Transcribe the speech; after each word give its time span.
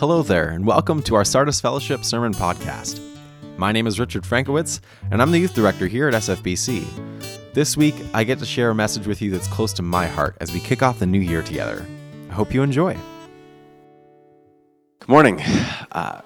Hello 0.00 0.22
there, 0.22 0.48
and 0.48 0.64
welcome 0.64 1.02
to 1.02 1.14
our 1.14 1.26
Sardis 1.26 1.60
Fellowship 1.60 2.06
Sermon 2.06 2.32
Podcast. 2.32 3.02
My 3.58 3.70
name 3.70 3.86
is 3.86 4.00
Richard 4.00 4.22
Frankowitz, 4.22 4.80
and 5.10 5.20
I'm 5.20 5.30
the 5.30 5.38
youth 5.38 5.52
director 5.52 5.86
here 5.86 6.08
at 6.08 6.14
SFBC. 6.14 7.52
This 7.52 7.76
week, 7.76 7.94
I 8.14 8.24
get 8.24 8.38
to 8.38 8.46
share 8.46 8.70
a 8.70 8.74
message 8.74 9.06
with 9.06 9.20
you 9.20 9.30
that's 9.30 9.46
close 9.48 9.74
to 9.74 9.82
my 9.82 10.06
heart 10.06 10.38
as 10.40 10.54
we 10.54 10.60
kick 10.60 10.82
off 10.82 11.00
the 11.00 11.06
new 11.06 11.20
year 11.20 11.42
together. 11.42 11.84
I 12.30 12.32
hope 12.32 12.54
you 12.54 12.62
enjoy. 12.62 12.96
Good 15.00 15.08
morning. 15.10 15.38
Uh, 15.92 16.22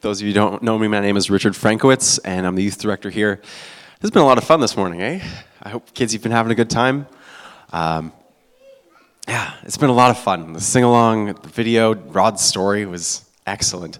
those 0.00 0.20
of 0.20 0.28
you 0.28 0.32
who 0.32 0.34
don't 0.34 0.62
know 0.62 0.78
me, 0.78 0.86
my 0.86 1.00
name 1.00 1.16
is 1.16 1.28
Richard 1.28 1.54
Frankowitz, 1.54 2.20
and 2.24 2.46
I'm 2.46 2.54
the 2.54 2.62
youth 2.62 2.78
director 2.78 3.10
here. 3.10 3.40
This 3.42 4.02
has 4.02 4.10
been 4.12 4.22
a 4.22 4.26
lot 4.26 4.38
of 4.38 4.44
fun 4.44 4.60
this 4.60 4.76
morning, 4.76 5.02
eh? 5.02 5.20
I 5.60 5.70
hope 5.70 5.92
kids 5.92 6.12
you've 6.12 6.22
been 6.22 6.30
having 6.30 6.52
a 6.52 6.54
good 6.54 6.70
time. 6.70 7.08
Um, 7.72 8.12
yeah, 9.28 9.54
it's 9.62 9.76
been 9.76 9.90
a 9.90 9.94
lot 9.94 10.10
of 10.10 10.18
fun. 10.18 10.54
The 10.54 10.60
sing 10.60 10.84
along, 10.84 11.26
the 11.34 11.48
video, 11.48 11.94
Rod's 11.94 12.42
story 12.42 12.86
was 12.86 13.28
excellent. 13.46 13.98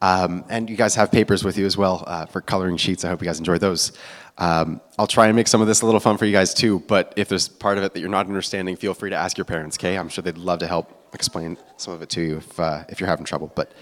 Um, 0.00 0.44
and 0.48 0.68
you 0.68 0.76
guys 0.76 0.94
have 0.94 1.12
papers 1.12 1.44
with 1.44 1.58
you 1.58 1.66
as 1.66 1.76
well 1.76 2.02
uh, 2.06 2.26
for 2.26 2.40
coloring 2.40 2.78
sheets. 2.78 3.04
I 3.04 3.08
hope 3.08 3.20
you 3.20 3.26
guys 3.26 3.38
enjoy 3.38 3.58
those. 3.58 3.92
Um, 4.38 4.80
I'll 4.98 5.06
try 5.06 5.26
and 5.26 5.36
make 5.36 5.46
some 5.46 5.60
of 5.60 5.66
this 5.66 5.82
a 5.82 5.86
little 5.86 6.00
fun 6.00 6.16
for 6.16 6.24
you 6.24 6.32
guys 6.32 6.54
too, 6.54 6.80
but 6.88 7.12
if 7.16 7.28
there's 7.28 7.48
part 7.48 7.76
of 7.76 7.84
it 7.84 7.92
that 7.92 8.00
you're 8.00 8.08
not 8.08 8.26
understanding, 8.26 8.74
feel 8.76 8.94
free 8.94 9.10
to 9.10 9.16
ask 9.16 9.36
your 9.36 9.44
parents, 9.44 9.76
okay? 9.76 9.98
I'm 9.98 10.08
sure 10.08 10.22
they'd 10.22 10.38
love 10.38 10.60
to 10.60 10.66
help 10.66 11.10
explain 11.12 11.58
some 11.76 11.92
of 11.92 12.00
it 12.00 12.08
to 12.10 12.22
you 12.22 12.36
if, 12.38 12.58
uh, 12.58 12.84
if 12.88 12.98
you're 12.98 13.08
having 13.08 13.26
trouble. 13.26 13.52
But 13.54 13.72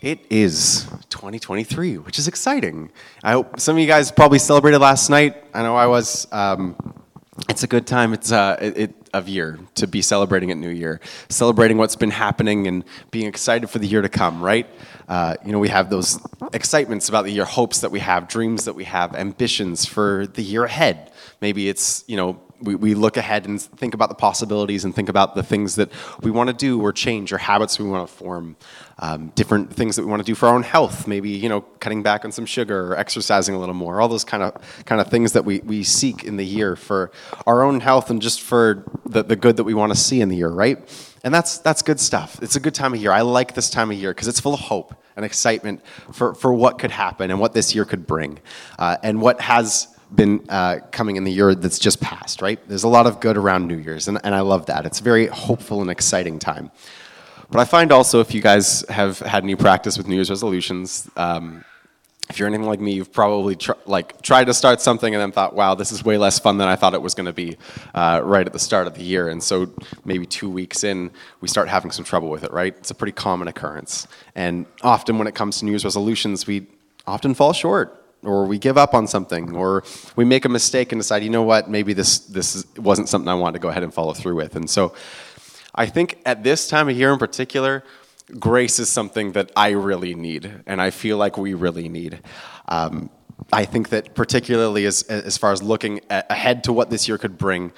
it 0.00 0.20
is 0.30 0.86
2023, 1.10 1.98
which 1.98 2.18
is 2.18 2.28
exciting. 2.28 2.90
I 3.22 3.32
hope 3.32 3.60
some 3.60 3.76
of 3.76 3.80
you 3.80 3.86
guys 3.86 4.10
probably 4.10 4.38
celebrated 4.38 4.78
last 4.78 5.10
night. 5.10 5.44
I 5.52 5.62
know 5.62 5.76
I 5.76 5.86
was. 5.86 6.26
Um, 6.32 6.74
it's 7.48 7.62
a 7.62 7.66
good 7.66 7.86
time. 7.86 8.12
It's 8.12 8.32
uh, 8.32 8.56
it, 8.60 8.94
of 9.12 9.28
year 9.28 9.58
to 9.76 9.86
be 9.86 10.02
celebrating 10.02 10.50
at 10.50 10.56
New 10.56 10.70
Year, 10.70 11.00
celebrating 11.28 11.78
what's 11.78 11.96
been 11.96 12.10
happening 12.10 12.66
and 12.66 12.84
being 13.10 13.26
excited 13.26 13.68
for 13.70 13.78
the 13.78 13.86
year 13.86 14.02
to 14.02 14.08
come. 14.08 14.42
Right? 14.42 14.66
Uh, 15.08 15.36
you 15.44 15.52
know, 15.52 15.58
we 15.58 15.68
have 15.68 15.90
those 15.90 16.18
excitements 16.52 17.08
about 17.08 17.24
the 17.24 17.32
year, 17.32 17.44
hopes 17.44 17.80
that 17.80 17.90
we 17.90 18.00
have, 18.00 18.28
dreams 18.28 18.64
that 18.66 18.74
we 18.74 18.84
have, 18.84 19.14
ambitions 19.14 19.86
for 19.86 20.26
the 20.26 20.42
year 20.42 20.64
ahead. 20.64 21.10
Maybe 21.40 21.68
it's 21.68 22.04
you 22.06 22.16
know 22.16 22.40
we, 22.60 22.74
we 22.74 22.94
look 22.94 23.16
ahead 23.16 23.46
and 23.46 23.60
think 23.60 23.94
about 23.94 24.08
the 24.08 24.14
possibilities 24.14 24.84
and 24.84 24.94
think 24.94 25.08
about 25.08 25.34
the 25.34 25.42
things 25.42 25.76
that 25.76 25.90
we 26.22 26.30
want 26.30 26.48
to 26.48 26.54
do 26.54 26.80
or 26.80 26.92
change 26.92 27.32
or 27.32 27.38
habits 27.38 27.78
we 27.78 27.88
want 27.88 28.08
to 28.08 28.14
form 28.14 28.56
um, 28.98 29.28
different 29.34 29.72
things 29.72 29.96
that 29.96 30.02
we 30.02 30.08
want 30.08 30.20
to 30.20 30.26
do 30.26 30.34
for 30.34 30.48
our 30.48 30.54
own 30.54 30.62
health 30.62 31.06
maybe 31.06 31.30
you 31.30 31.48
know 31.48 31.60
cutting 31.80 32.02
back 32.02 32.24
on 32.24 32.32
some 32.32 32.44
sugar 32.44 32.92
or 32.92 32.98
exercising 32.98 33.54
a 33.54 33.58
little 33.58 33.74
more 33.74 34.00
all 34.00 34.08
those 34.08 34.24
kind 34.24 34.42
of 34.42 34.84
kind 34.84 35.00
of 35.00 35.08
things 35.08 35.32
that 35.32 35.44
we, 35.44 35.60
we 35.60 35.82
seek 35.82 36.24
in 36.24 36.36
the 36.36 36.44
year 36.44 36.76
for 36.76 37.10
our 37.46 37.62
own 37.62 37.80
health 37.80 38.10
and 38.10 38.20
just 38.20 38.40
for 38.40 38.84
the, 39.06 39.22
the 39.22 39.36
good 39.36 39.56
that 39.56 39.64
we 39.64 39.74
want 39.74 39.92
to 39.92 39.98
see 39.98 40.20
in 40.20 40.28
the 40.28 40.36
year 40.36 40.48
right? 40.48 40.78
And 41.24 41.34
that's 41.34 41.58
that's 41.58 41.82
good 41.82 42.00
stuff. 42.00 42.42
It's 42.42 42.56
a 42.56 42.60
good 42.60 42.74
time 42.74 42.94
of 42.94 43.00
year. 43.00 43.12
I 43.12 43.22
like 43.22 43.54
this 43.54 43.70
time 43.70 43.90
of 43.90 43.96
year 43.96 44.12
because 44.12 44.28
it's 44.28 44.40
full 44.40 44.54
of 44.54 44.60
hope 44.60 44.94
and 45.16 45.24
excitement 45.24 45.82
for, 46.12 46.34
for 46.34 46.52
what 46.54 46.78
could 46.78 46.92
happen 46.92 47.30
and 47.30 47.40
what 47.40 47.52
this 47.52 47.74
year 47.74 47.84
could 47.84 48.06
bring 48.06 48.38
uh, 48.78 48.96
and 49.02 49.20
what 49.20 49.40
has 49.40 49.88
been 50.14 50.44
uh, 50.48 50.78
coming 50.90 51.16
in 51.16 51.24
the 51.24 51.32
year 51.32 51.54
that's 51.54 51.78
just 51.78 52.00
passed, 52.00 52.40
right? 52.40 52.58
There's 52.68 52.84
a 52.84 52.88
lot 52.88 53.06
of 53.06 53.20
good 53.20 53.36
around 53.36 53.66
New 53.66 53.76
Year's, 53.76 54.08
and, 54.08 54.18
and 54.24 54.34
I 54.34 54.40
love 54.40 54.66
that. 54.66 54.86
It's 54.86 55.00
a 55.00 55.02
very 55.02 55.26
hopeful 55.26 55.80
and 55.80 55.90
exciting 55.90 56.38
time. 56.38 56.70
But 57.50 57.60
I 57.60 57.64
find 57.64 57.92
also, 57.92 58.20
if 58.20 58.34
you 58.34 58.42
guys 58.42 58.84
have 58.88 59.18
had 59.20 59.42
any 59.42 59.54
practice 59.54 59.96
with 59.96 60.06
New 60.06 60.16
Year's 60.16 60.30
resolutions, 60.30 61.08
um, 61.16 61.64
if 62.28 62.38
you're 62.38 62.46
anything 62.46 62.66
like 62.66 62.80
me, 62.80 62.92
you've 62.92 63.12
probably 63.12 63.56
tr- 63.56 63.72
like 63.86 64.20
tried 64.20 64.44
to 64.44 64.54
start 64.54 64.82
something 64.82 65.14
and 65.14 65.22
then 65.22 65.32
thought, 65.32 65.54
"Wow, 65.54 65.74
this 65.74 65.90
is 65.90 66.04
way 66.04 66.18
less 66.18 66.38
fun 66.38 66.58
than 66.58 66.68
I 66.68 66.76
thought 66.76 66.92
it 66.92 67.00
was 67.00 67.14
going 67.14 67.24
to 67.26 67.32
be," 67.32 67.56
uh, 67.94 68.20
right 68.22 68.46
at 68.46 68.52
the 68.52 68.58
start 68.58 68.86
of 68.86 68.94
the 68.94 69.02
year. 69.02 69.30
And 69.30 69.42
so 69.42 69.70
maybe 70.04 70.26
two 70.26 70.50
weeks 70.50 70.84
in, 70.84 71.10
we 71.40 71.48
start 71.48 71.68
having 71.68 71.90
some 71.90 72.04
trouble 72.04 72.28
with 72.28 72.44
it. 72.44 72.52
Right? 72.52 72.76
It's 72.76 72.90
a 72.90 72.94
pretty 72.94 73.12
common 73.12 73.48
occurrence. 73.48 74.06
And 74.34 74.66
often, 74.82 75.16
when 75.16 75.26
it 75.26 75.34
comes 75.34 75.58
to 75.58 75.64
New 75.64 75.70
Year's 75.70 75.84
resolutions, 75.84 76.46
we 76.46 76.66
often 77.06 77.32
fall 77.32 77.54
short 77.54 78.07
or 78.22 78.46
we 78.46 78.58
give 78.58 78.76
up 78.76 78.94
on 78.94 79.06
something, 79.06 79.54
or 79.54 79.84
we 80.16 80.24
make 80.24 80.44
a 80.44 80.48
mistake 80.48 80.92
and 80.92 81.00
decide, 81.00 81.22
you 81.22 81.30
know 81.30 81.42
what, 81.42 81.70
maybe 81.70 81.92
this 81.92 82.18
this 82.20 82.66
wasn't 82.76 83.08
something 83.08 83.28
I 83.28 83.34
wanted 83.34 83.54
to 83.54 83.58
go 83.60 83.68
ahead 83.68 83.82
and 83.82 83.92
follow 83.92 84.12
through 84.12 84.36
with. 84.36 84.56
And 84.56 84.68
so, 84.68 84.94
I 85.74 85.86
think 85.86 86.18
at 86.26 86.42
this 86.42 86.68
time 86.68 86.88
of 86.88 86.96
year 86.96 87.12
in 87.12 87.18
particular, 87.18 87.84
grace 88.38 88.78
is 88.78 88.88
something 88.88 89.32
that 89.32 89.52
I 89.56 89.70
really 89.70 90.14
need, 90.14 90.62
and 90.66 90.80
I 90.80 90.90
feel 90.90 91.16
like 91.16 91.38
we 91.38 91.54
really 91.54 91.88
need. 91.88 92.20
Um, 92.66 93.10
I 93.52 93.64
think 93.64 93.90
that 93.90 94.14
particularly 94.14 94.84
as 94.84 95.02
as 95.04 95.38
far 95.38 95.52
as 95.52 95.62
looking 95.62 96.00
ahead 96.10 96.64
to 96.64 96.72
what 96.72 96.90
this 96.90 97.06
year 97.06 97.18
could 97.18 97.38
bring, 97.38 97.72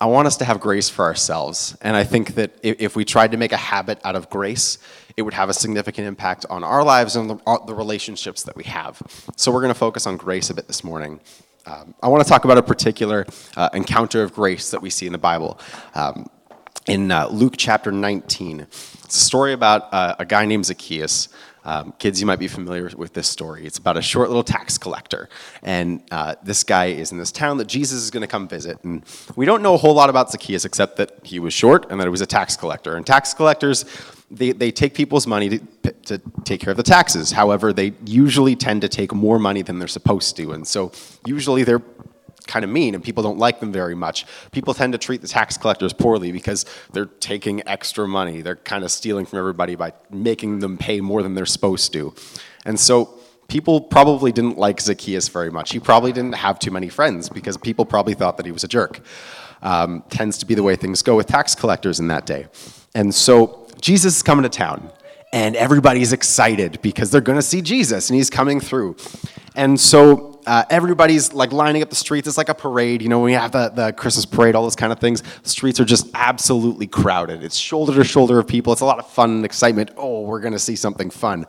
I 0.00 0.06
want 0.06 0.26
us 0.26 0.36
to 0.38 0.44
have 0.44 0.60
grace 0.60 0.88
for 0.88 1.04
ourselves. 1.04 1.76
And 1.80 1.96
I 1.96 2.04
think 2.04 2.34
that 2.34 2.58
if 2.62 2.96
we 2.96 3.04
tried 3.04 3.30
to 3.30 3.36
make 3.36 3.52
a 3.52 3.56
habit 3.56 4.00
out 4.04 4.16
of 4.16 4.28
grace, 4.28 4.78
it 5.16 5.22
would 5.22 5.34
have 5.34 5.48
a 5.48 5.54
significant 5.54 6.06
impact 6.06 6.44
on 6.50 6.64
our 6.64 6.82
lives 6.82 7.16
and 7.16 7.30
the, 7.30 7.38
uh, 7.46 7.64
the 7.66 7.74
relationships 7.74 8.42
that 8.44 8.56
we 8.56 8.64
have. 8.64 9.00
So 9.36 9.52
we're 9.52 9.60
going 9.60 9.72
to 9.72 9.78
focus 9.78 10.06
on 10.06 10.16
grace 10.16 10.50
a 10.50 10.54
bit 10.54 10.66
this 10.66 10.82
morning. 10.82 11.20
Um, 11.66 11.94
I 12.02 12.08
want 12.08 12.22
to 12.22 12.28
talk 12.28 12.44
about 12.44 12.58
a 12.58 12.62
particular 12.62 13.26
uh, 13.56 13.70
encounter 13.72 14.22
of 14.22 14.34
grace 14.34 14.70
that 14.70 14.82
we 14.82 14.90
see 14.90 15.06
in 15.06 15.12
the 15.12 15.18
Bible. 15.18 15.58
Um, 15.94 16.28
in 16.86 17.10
uh, 17.10 17.28
Luke 17.28 17.54
chapter 17.56 17.90
19, 17.90 18.60
it's 18.60 19.16
a 19.16 19.18
story 19.18 19.54
about 19.54 19.92
uh, 19.92 20.16
a 20.18 20.26
guy 20.26 20.44
named 20.44 20.66
Zacchaeus. 20.66 21.28
Um, 21.64 21.94
kids, 21.98 22.20
you 22.20 22.26
might 22.26 22.38
be 22.38 22.48
familiar 22.48 22.90
with 22.94 23.14
this 23.14 23.26
story. 23.26 23.64
It's 23.64 23.78
about 23.78 23.96
a 23.96 24.02
short 24.02 24.28
little 24.28 24.44
tax 24.44 24.76
collector. 24.76 25.30
And 25.62 26.02
uh, 26.10 26.34
this 26.42 26.62
guy 26.62 26.86
is 26.86 27.10
in 27.10 27.16
this 27.16 27.32
town 27.32 27.56
that 27.56 27.68
Jesus 27.68 28.02
is 28.02 28.10
going 28.10 28.20
to 28.20 28.26
come 28.26 28.46
visit. 28.46 28.84
And 28.84 29.02
we 29.34 29.46
don't 29.46 29.62
know 29.62 29.72
a 29.72 29.78
whole 29.78 29.94
lot 29.94 30.10
about 30.10 30.30
Zacchaeus 30.30 30.66
except 30.66 30.96
that 30.96 31.20
he 31.22 31.38
was 31.38 31.54
short 31.54 31.86
and 31.90 31.98
that 31.98 32.04
he 32.04 32.10
was 32.10 32.20
a 32.20 32.26
tax 32.26 32.54
collector. 32.54 32.96
And 32.96 33.06
tax 33.06 33.32
collectors, 33.32 33.86
they, 34.36 34.52
they 34.52 34.70
take 34.70 34.94
people's 34.94 35.26
money 35.26 35.60
to, 35.82 35.92
to 35.92 36.18
take 36.44 36.60
care 36.60 36.70
of 36.70 36.76
the 36.76 36.82
taxes. 36.82 37.32
However, 37.32 37.72
they 37.72 37.92
usually 38.04 38.56
tend 38.56 38.82
to 38.82 38.88
take 38.88 39.12
more 39.12 39.38
money 39.38 39.62
than 39.62 39.78
they're 39.78 39.88
supposed 39.88 40.36
to. 40.36 40.52
And 40.52 40.66
so 40.66 40.92
usually 41.26 41.64
they're 41.64 41.82
kind 42.46 42.64
of 42.64 42.70
mean 42.70 42.94
and 42.94 43.02
people 43.02 43.22
don't 43.22 43.38
like 43.38 43.60
them 43.60 43.72
very 43.72 43.94
much. 43.94 44.26
People 44.52 44.74
tend 44.74 44.92
to 44.92 44.98
treat 44.98 45.22
the 45.22 45.28
tax 45.28 45.56
collectors 45.56 45.92
poorly 45.92 46.30
because 46.32 46.66
they're 46.92 47.06
taking 47.06 47.66
extra 47.66 48.06
money. 48.06 48.42
They're 48.42 48.56
kind 48.56 48.84
of 48.84 48.90
stealing 48.90 49.26
from 49.26 49.38
everybody 49.38 49.74
by 49.76 49.92
making 50.10 50.58
them 50.58 50.76
pay 50.76 51.00
more 51.00 51.22
than 51.22 51.34
they're 51.34 51.46
supposed 51.46 51.92
to. 51.94 52.14
And 52.64 52.78
so 52.78 53.14
people 53.48 53.80
probably 53.80 54.32
didn't 54.32 54.58
like 54.58 54.80
Zacchaeus 54.80 55.28
very 55.28 55.50
much. 55.50 55.72
He 55.72 55.80
probably 55.80 56.12
didn't 56.12 56.34
have 56.34 56.58
too 56.58 56.70
many 56.70 56.88
friends 56.88 57.28
because 57.28 57.56
people 57.56 57.84
probably 57.84 58.14
thought 58.14 58.36
that 58.36 58.46
he 58.46 58.52
was 58.52 58.64
a 58.64 58.68
jerk. 58.68 59.00
Um, 59.62 60.04
tends 60.10 60.36
to 60.38 60.46
be 60.46 60.54
the 60.54 60.62
way 60.62 60.76
things 60.76 61.02
go 61.02 61.16
with 61.16 61.26
tax 61.26 61.54
collectors 61.54 61.98
in 61.98 62.08
that 62.08 62.26
day. 62.26 62.48
And 62.94 63.14
so 63.14 63.63
Jesus 63.84 64.16
is 64.16 64.22
coming 64.22 64.44
to 64.44 64.48
town 64.48 64.90
and 65.30 65.54
everybody's 65.56 66.14
excited 66.14 66.80
because 66.80 67.10
they're 67.10 67.20
going 67.20 67.36
to 67.36 67.42
see 67.42 67.60
Jesus 67.60 68.08
and 68.08 68.16
he's 68.16 68.30
coming 68.30 68.58
through. 68.58 68.96
And 69.54 69.78
so 69.78 70.33
uh, 70.46 70.64
everybody's 70.70 71.32
like 71.32 71.52
lining 71.52 71.82
up 71.82 71.90
the 71.90 71.96
streets. 71.96 72.28
It's 72.28 72.36
like 72.36 72.48
a 72.48 72.54
parade. 72.54 73.02
You 73.02 73.08
know, 73.08 73.20
we 73.20 73.32
have 73.32 73.52
the, 73.52 73.68
the 73.68 73.92
Christmas 73.92 74.26
parade, 74.26 74.54
all 74.54 74.62
those 74.62 74.76
kind 74.76 74.92
of 74.92 74.98
things, 74.98 75.22
the 75.42 75.48
streets 75.48 75.80
are 75.80 75.84
just 75.84 76.08
absolutely 76.14 76.86
crowded. 76.86 77.42
It's 77.42 77.56
shoulder 77.56 77.94
to 77.94 78.04
shoulder 78.04 78.38
of 78.38 78.46
people. 78.46 78.72
It's 78.72 78.82
a 78.82 78.86
lot 78.86 78.98
of 78.98 79.08
fun 79.08 79.30
and 79.30 79.44
excitement. 79.44 79.90
Oh, 79.96 80.22
we're 80.22 80.40
going 80.40 80.52
to 80.52 80.58
see 80.58 80.76
something 80.76 81.10
fun. 81.10 81.46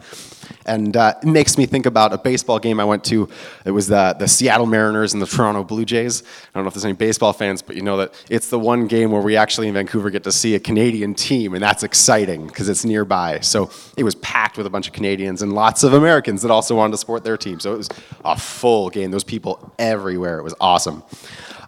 And 0.65 0.95
uh, 0.95 1.15
it 1.21 1.27
makes 1.27 1.57
me 1.57 1.65
think 1.65 1.85
about 1.85 2.13
a 2.13 2.17
baseball 2.17 2.59
game 2.59 2.79
I 2.79 2.85
went 2.85 3.03
to. 3.05 3.29
It 3.65 3.71
was 3.71 3.87
the, 3.87 4.15
the 4.17 4.27
Seattle 4.27 4.65
Mariners 4.65 5.13
and 5.13 5.21
the 5.21 5.27
Toronto 5.27 5.63
Blue 5.63 5.85
Jays. 5.85 6.23
I 6.23 6.25
don't 6.53 6.63
know 6.63 6.67
if 6.67 6.73
there's 6.73 6.85
any 6.85 6.93
baseball 6.93 7.33
fans, 7.33 7.61
but 7.61 7.75
you 7.75 7.81
know 7.81 7.97
that 7.97 8.13
it's 8.29 8.49
the 8.49 8.59
one 8.59 8.87
game 8.87 9.11
where 9.11 9.21
we 9.21 9.35
actually 9.35 9.67
in 9.67 9.73
Vancouver 9.73 10.09
get 10.09 10.23
to 10.23 10.31
see 10.31 10.55
a 10.55 10.59
Canadian 10.59 11.13
team, 11.13 11.53
and 11.53 11.61
that's 11.63 11.83
exciting 11.83 12.47
because 12.47 12.69
it's 12.69 12.85
nearby. 12.85 13.39
So 13.41 13.69
it 13.97 14.03
was 14.03 14.15
packed 14.15 14.57
with 14.57 14.65
a 14.65 14.69
bunch 14.69 14.87
of 14.87 14.93
Canadians 14.93 15.41
and 15.41 15.53
lots 15.53 15.83
of 15.83 15.93
Americans 15.93 16.41
that 16.41 16.51
also 16.51 16.75
wanted 16.75 16.91
to 16.91 16.97
support 16.97 17.23
their 17.23 17.37
team. 17.37 17.59
So 17.59 17.73
it 17.73 17.77
was 17.77 17.89
a 18.23 18.37
full 18.37 18.84
game. 18.89 19.11
Was 19.11 19.23
people 19.23 19.73
everywhere. 19.79 20.39
It 20.39 20.43
was 20.43 20.55
awesome. 20.59 21.03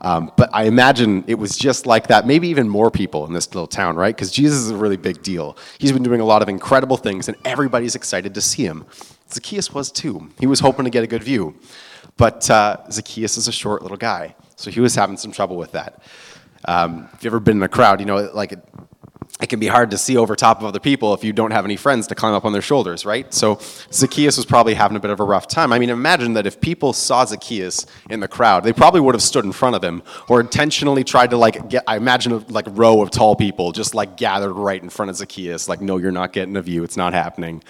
Um, 0.02 0.32
but 0.38 0.50
I 0.54 0.66
imagine 0.66 1.24
it 1.28 1.36
was 1.36 1.58
just 1.58 1.86
like 1.86 2.08
that, 2.08 2.28
maybe 2.28 2.48
even 2.50 2.70
more 2.70 2.92
people 2.92 3.26
in 3.26 3.34
this 3.34 3.48
little 3.54 3.68
town, 3.68 3.96
right? 3.96 4.16
Because 4.16 4.32
Jesus 4.32 4.60
is 4.60 4.70
a 4.70 4.78
really 4.78 4.98
big 4.98 5.24
deal. 5.24 5.58
He's 5.80 5.92
been 5.92 6.04
doing 6.04 6.22
a 6.22 6.26
lot 6.26 6.42
of 6.42 6.50
incredible 6.50 6.98
things, 6.98 7.28
and 7.28 7.38
everybody's 7.46 7.96
excited 7.96 8.34
to 8.36 8.42
see 8.42 8.64
him. 8.64 8.86
Zacchaeus 9.32 9.74
was 9.74 9.92
too. 9.92 10.30
He 10.40 10.46
was 10.46 10.60
hoping 10.60 10.86
to 10.86 10.92
get 10.92 11.04
a 11.04 11.08
good 11.08 11.24
view. 11.24 11.56
But 12.16 12.50
uh, 12.50 12.78
Zacchaeus 12.92 13.38
is 13.38 13.48
a 13.48 13.52
short 13.52 13.82
little 13.82 13.98
guy, 13.98 14.36
so 14.56 14.72
he 14.72 14.80
was 14.80 14.96
having 14.96 15.18
some 15.18 15.32
trouble 15.32 15.56
with 15.56 15.72
that. 15.74 16.02
Um, 16.66 17.10
if 17.14 17.24
you've 17.24 17.32
ever 17.32 17.40
been 17.40 17.58
in 17.58 17.64
a 17.64 17.70
crowd, 17.70 18.00
you 18.00 18.06
know, 18.06 18.30
like 18.34 18.54
it 19.40 19.50
can 19.50 19.60
be 19.60 19.68
hard 19.68 19.92
to 19.92 19.98
see 19.98 20.18
over 20.18 20.36
top 20.36 20.60
of 20.60 20.66
other 20.66 20.80
people 20.80 21.14
if 21.14 21.24
you 21.24 21.32
don't 21.32 21.52
have 21.52 21.64
any 21.64 21.76
friends 21.76 22.08
to 22.08 22.16
climb 22.16 22.34
up 22.34 22.44
on 22.44 22.54
their 22.54 22.62
shoulders, 22.62 23.06
right? 23.06 23.32
So 23.34 23.60
Zacchaeus 23.92 24.36
was 24.38 24.46
probably 24.46 24.74
having 24.74 24.98
a 24.98 25.00
bit 25.00 25.12
of 25.12 25.20
a 25.20 25.24
rough 25.24 25.48
time. 25.48 25.72
I 25.72 25.80
mean, 25.80 25.90
imagine 25.90 26.34
that 26.34 26.48
if 26.48 26.60
people 26.60 26.92
saw 26.92 27.24
Zacchaeus 27.24 27.86
in 28.10 28.20
the 28.20 28.28
crowd, 28.28 28.64
they 28.64 28.74
probably 28.74 29.02
would 29.02 29.14
have 29.14 29.22
stood 29.22 29.46
in 29.46 29.52
front 29.52 29.76
of 29.76 29.84
him 29.84 30.02
or 30.28 30.40
intentionally 30.40 31.04
tried 31.04 31.30
to 31.30 31.38
like 31.38 31.70
get, 31.70 31.84
I 31.88 31.98
imagine 31.98 32.32
a 32.32 32.38
like 32.50 32.66
row 32.70 33.02
of 33.02 33.12
tall 33.12 33.36
people 33.36 33.72
just 33.72 33.94
like 33.94 34.18
gathered 34.18 34.54
right 34.54 34.82
in 34.82 34.90
front 34.90 35.12
of 35.12 35.18
Zacchaeus, 35.18 35.70
like, 35.70 35.82
no, 35.82 35.98
you're 35.98 36.12
not 36.12 36.34
getting 36.34 36.58
a 36.58 36.62
view, 36.62 36.84
it's 36.84 36.98
not 36.98 37.14
happening. 37.14 37.64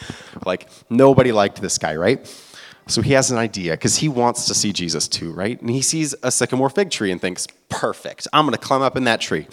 Like, 0.46 0.70
nobody 0.90 1.32
liked 1.34 1.62
this 1.62 1.78
guy, 1.78 1.96
right? 1.96 2.26
So 2.88 3.02
he 3.02 3.14
has 3.14 3.32
an 3.32 3.38
idea 3.38 3.74
because 3.74 3.98
he 3.98 4.08
wants 4.08 4.46
to 4.46 4.54
see 4.54 4.72
Jesus 4.72 5.08
too, 5.08 5.32
right? 5.34 5.60
And 5.60 5.70
he 5.70 5.82
sees 5.82 6.16
a 6.24 6.32
sycamore 6.32 6.70
fig 6.70 6.90
tree 6.90 7.12
and 7.12 7.20
thinks, 7.20 7.48
perfect, 7.70 8.28
I'm 8.32 8.46
going 8.46 8.58
to 8.58 8.60
climb 8.60 8.82
up 8.82 8.96
in 8.96 9.04
that 9.04 9.20
tree. 9.20 9.48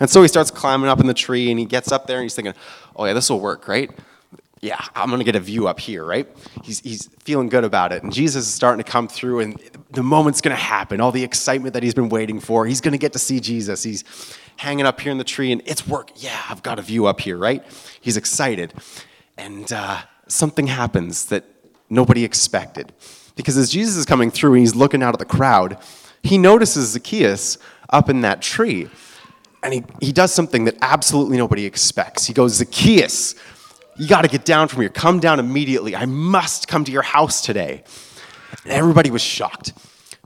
And 0.00 0.10
so 0.10 0.22
he 0.22 0.28
starts 0.28 0.50
climbing 0.50 0.88
up 0.88 1.00
in 1.00 1.06
the 1.06 1.14
tree 1.14 1.50
and 1.50 1.58
he 1.58 1.66
gets 1.66 1.92
up 1.92 2.06
there 2.06 2.16
and 2.16 2.24
he's 2.24 2.34
thinking, 2.34 2.54
oh 2.96 3.04
yeah, 3.04 3.12
this 3.12 3.30
will 3.30 3.40
work, 3.40 3.68
right? 3.68 3.90
yeah, 4.62 4.78
I'm 4.94 5.08
going 5.08 5.20
to 5.20 5.24
get 5.24 5.36
a 5.36 5.40
view 5.40 5.66
up 5.68 5.80
here, 5.80 6.04
right? 6.04 6.28
He's, 6.62 6.80
he's 6.80 7.06
feeling 7.20 7.48
good 7.48 7.64
about 7.64 7.92
it. 7.92 8.02
And 8.02 8.12
Jesus 8.12 8.46
is 8.46 8.52
starting 8.52 8.84
to 8.84 8.90
come 8.90 9.08
through, 9.08 9.40
and 9.40 9.58
the 9.90 10.02
moment's 10.02 10.42
going 10.42 10.54
to 10.54 10.62
happen. 10.62 11.00
All 11.00 11.12
the 11.12 11.24
excitement 11.24 11.72
that 11.72 11.82
he's 11.82 11.94
been 11.94 12.10
waiting 12.10 12.40
for. 12.40 12.66
He's 12.66 12.82
going 12.82 12.92
to 12.92 12.98
get 12.98 13.14
to 13.14 13.18
see 13.18 13.40
Jesus. 13.40 13.82
He's 13.82 14.04
hanging 14.56 14.84
up 14.84 15.00
here 15.00 15.12
in 15.12 15.18
the 15.18 15.24
tree, 15.24 15.50
and 15.50 15.62
it's 15.64 15.86
work. 15.86 16.10
Yeah, 16.16 16.38
I've 16.48 16.62
got 16.62 16.78
a 16.78 16.82
view 16.82 17.06
up 17.06 17.20
here, 17.20 17.38
right? 17.38 17.64
He's 18.02 18.18
excited. 18.18 18.74
And 19.38 19.72
uh, 19.72 20.02
something 20.28 20.66
happens 20.66 21.24
that 21.26 21.44
nobody 21.90 22.24
expected. 22.24 22.92
Because 23.36 23.56
as 23.56 23.70
Jesus 23.70 23.96
is 23.96 24.06
coming 24.06 24.30
through 24.30 24.52
and 24.52 24.60
he's 24.60 24.74
looking 24.74 25.02
out 25.02 25.14
at 25.14 25.18
the 25.18 25.24
crowd, 25.24 25.78
he 26.22 26.38
notices 26.38 26.90
Zacchaeus 26.90 27.58
up 27.90 28.08
in 28.08 28.20
that 28.22 28.40
tree. 28.40 28.88
And 29.62 29.74
he, 29.74 29.84
he 30.00 30.12
does 30.12 30.32
something 30.32 30.64
that 30.64 30.76
absolutely 30.80 31.36
nobody 31.36 31.66
expects. 31.66 32.26
He 32.26 32.32
goes, 32.32 32.54
Zacchaeus, 32.54 33.34
you 33.98 34.08
got 34.08 34.22
to 34.22 34.28
get 34.28 34.44
down 34.44 34.68
from 34.68 34.80
here. 34.80 34.88
Come 34.88 35.20
down 35.20 35.38
immediately. 35.38 35.94
I 35.94 36.06
must 36.06 36.68
come 36.68 36.84
to 36.84 36.92
your 36.92 37.02
house 37.02 37.42
today. 37.42 37.82
And 38.64 38.72
everybody 38.72 39.10
was 39.10 39.22
shocked 39.22 39.72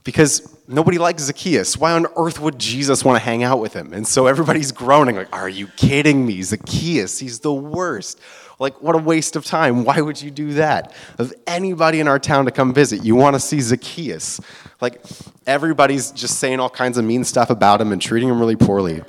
because 0.04 0.56
nobody 0.68 0.98
likes 0.98 1.24
Zacchaeus. 1.24 1.76
Why 1.76 1.92
on 1.92 2.06
earth 2.16 2.38
would 2.40 2.58
Jesus 2.58 3.04
want 3.04 3.16
to 3.16 3.24
hang 3.24 3.42
out 3.42 3.58
with 3.58 3.72
him? 3.72 3.92
And 3.92 4.06
so 4.06 4.26
everybody's 4.26 4.70
groaning, 4.70 5.16
like, 5.16 5.34
Are 5.34 5.48
you 5.48 5.66
kidding 5.76 6.24
me? 6.24 6.42
Zacchaeus, 6.42 7.18
he's 7.18 7.40
the 7.40 7.52
worst. 7.52 8.20
Like, 8.58 8.80
what 8.80 8.94
a 8.94 8.98
waste 8.98 9.36
of 9.36 9.44
time. 9.44 9.84
Why 9.84 10.00
would 10.00 10.20
you 10.20 10.30
do 10.30 10.54
that? 10.54 10.92
Of 11.18 11.32
anybody 11.46 12.00
in 12.00 12.08
our 12.08 12.18
town 12.18 12.44
to 12.44 12.50
come 12.50 12.72
visit, 12.72 13.04
you 13.04 13.14
want 13.14 13.34
to 13.34 13.40
see 13.40 13.60
Zacchaeus. 13.60 14.40
Like, 14.80 15.02
everybody's 15.46 16.10
just 16.12 16.38
saying 16.38 16.60
all 16.60 16.70
kinds 16.70 16.98
of 16.98 17.04
mean 17.04 17.24
stuff 17.24 17.50
about 17.50 17.80
him 17.80 17.92
and 17.92 18.00
treating 18.00 18.28
him 18.28 18.38
really 18.38 18.56
poorly. 18.56 19.02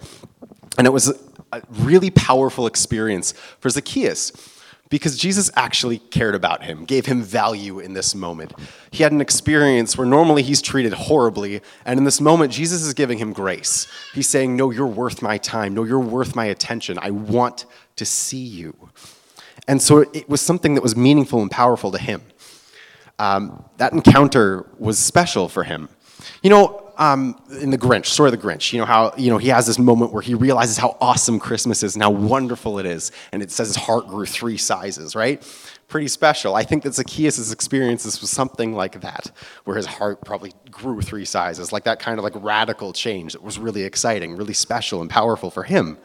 And 0.78 0.88
it 0.88 0.92
was 0.92 1.14
a 1.52 1.62
really 1.72 2.10
powerful 2.10 2.68
experience 2.68 3.34
for 3.60 3.70
Zacchaeus 3.70 4.32
because 4.90 5.18
Jesus 5.18 5.50
actually 5.56 5.98
cared 5.98 6.36
about 6.36 6.64
him, 6.64 6.86
gave 6.86 7.06
him 7.06 7.22
value 7.22 7.80
in 7.80 7.94
this 7.94 8.14
moment. 8.14 8.54
He 8.92 9.04
had 9.04 9.12
an 9.12 9.22
experience 9.22 9.98
where 9.98 10.06
normally 10.06 10.44
he's 10.44 10.62
treated 10.62 10.94
horribly, 10.94 11.62
and 11.86 11.98
in 11.98 12.04
this 12.04 12.22
moment, 12.22 12.52
Jesus 12.52 12.84
is 12.84 12.94
giving 12.94 13.18
him 13.18 13.34
grace. 13.34 13.88
He's 14.14 14.28
saying, 14.28 14.56
No, 14.56 14.72
you're 14.72 14.86
worth 14.88 15.22
my 15.22 15.38
time. 15.38 15.74
No, 15.74 15.84
you're 15.84 16.00
worth 16.00 16.36
my 16.36 16.46
attention. 16.46 17.00
I 17.02 17.12
want 17.12 17.66
to 17.96 18.06
see 18.06 18.38
you. 18.38 18.90
And 19.68 19.82
so 19.82 20.00
it 20.14 20.30
was 20.30 20.42
something 20.42 20.76
that 20.76 20.82
was 20.82 20.96
meaningful 20.96 21.42
and 21.42 21.50
powerful 21.50 21.92
to 21.92 21.98
him. 21.98 22.22
Um, 23.18 23.64
that 23.78 23.94
encounter 23.94 24.66
was 24.78 25.00
special 25.00 25.48
for 25.50 25.64
him. 25.64 25.90
You 26.44 26.50
know, 26.50 26.94
um, 26.98 27.40
in 27.62 27.72
the 27.72 27.78
Grinch, 27.78 28.06
story 28.06 28.30
of 28.30 28.40
the 28.40 28.48
Grinch, 28.48 28.72
you 28.72 28.80
know 28.80 28.86
how 28.86 29.14
you 29.18 29.30
know 29.30 29.38
he 29.38 29.50
has 29.50 29.68
this 29.68 29.78
moment 29.78 30.14
where 30.14 30.22
he 30.22 30.34
realizes 30.34 30.78
how 30.78 30.98
awesome 31.02 31.40
Christmas 31.40 31.84
is 31.84 31.96
and 31.96 32.04
how 32.04 32.10
wonderful 32.10 32.80
it 32.80 32.86
is, 32.86 33.12
and 33.32 33.42
it 33.44 33.52
says 33.52 33.68
his 33.68 33.76
heart 33.76 34.08
grew 34.08 34.26
three 34.26 34.58
sizes, 34.58 35.16
right? 35.16 35.44
Pretty 35.88 36.08
special. 36.08 36.56
I 36.56 36.64
think 36.64 36.84
that 36.84 36.94
Zacchaeus' 36.94 37.52
experiences 37.52 38.22
was 38.22 38.30
something 38.30 38.74
like 38.74 39.02
that, 39.02 39.32
where 39.66 39.76
his 39.76 39.86
heart 39.86 40.24
probably 40.24 40.54
grew 40.72 41.02
three 41.02 41.26
sizes, 41.26 41.72
like 41.72 41.84
that 41.84 42.00
kind 42.00 42.18
of 42.18 42.24
like 42.24 42.34
radical 42.36 42.94
change 42.94 43.34
that 43.34 43.44
was 43.44 43.60
really 43.60 43.84
exciting, 43.84 44.36
really 44.36 44.54
special 44.54 45.02
and 45.02 45.10
powerful 45.10 45.52
for 45.52 45.64
him, 45.64 45.98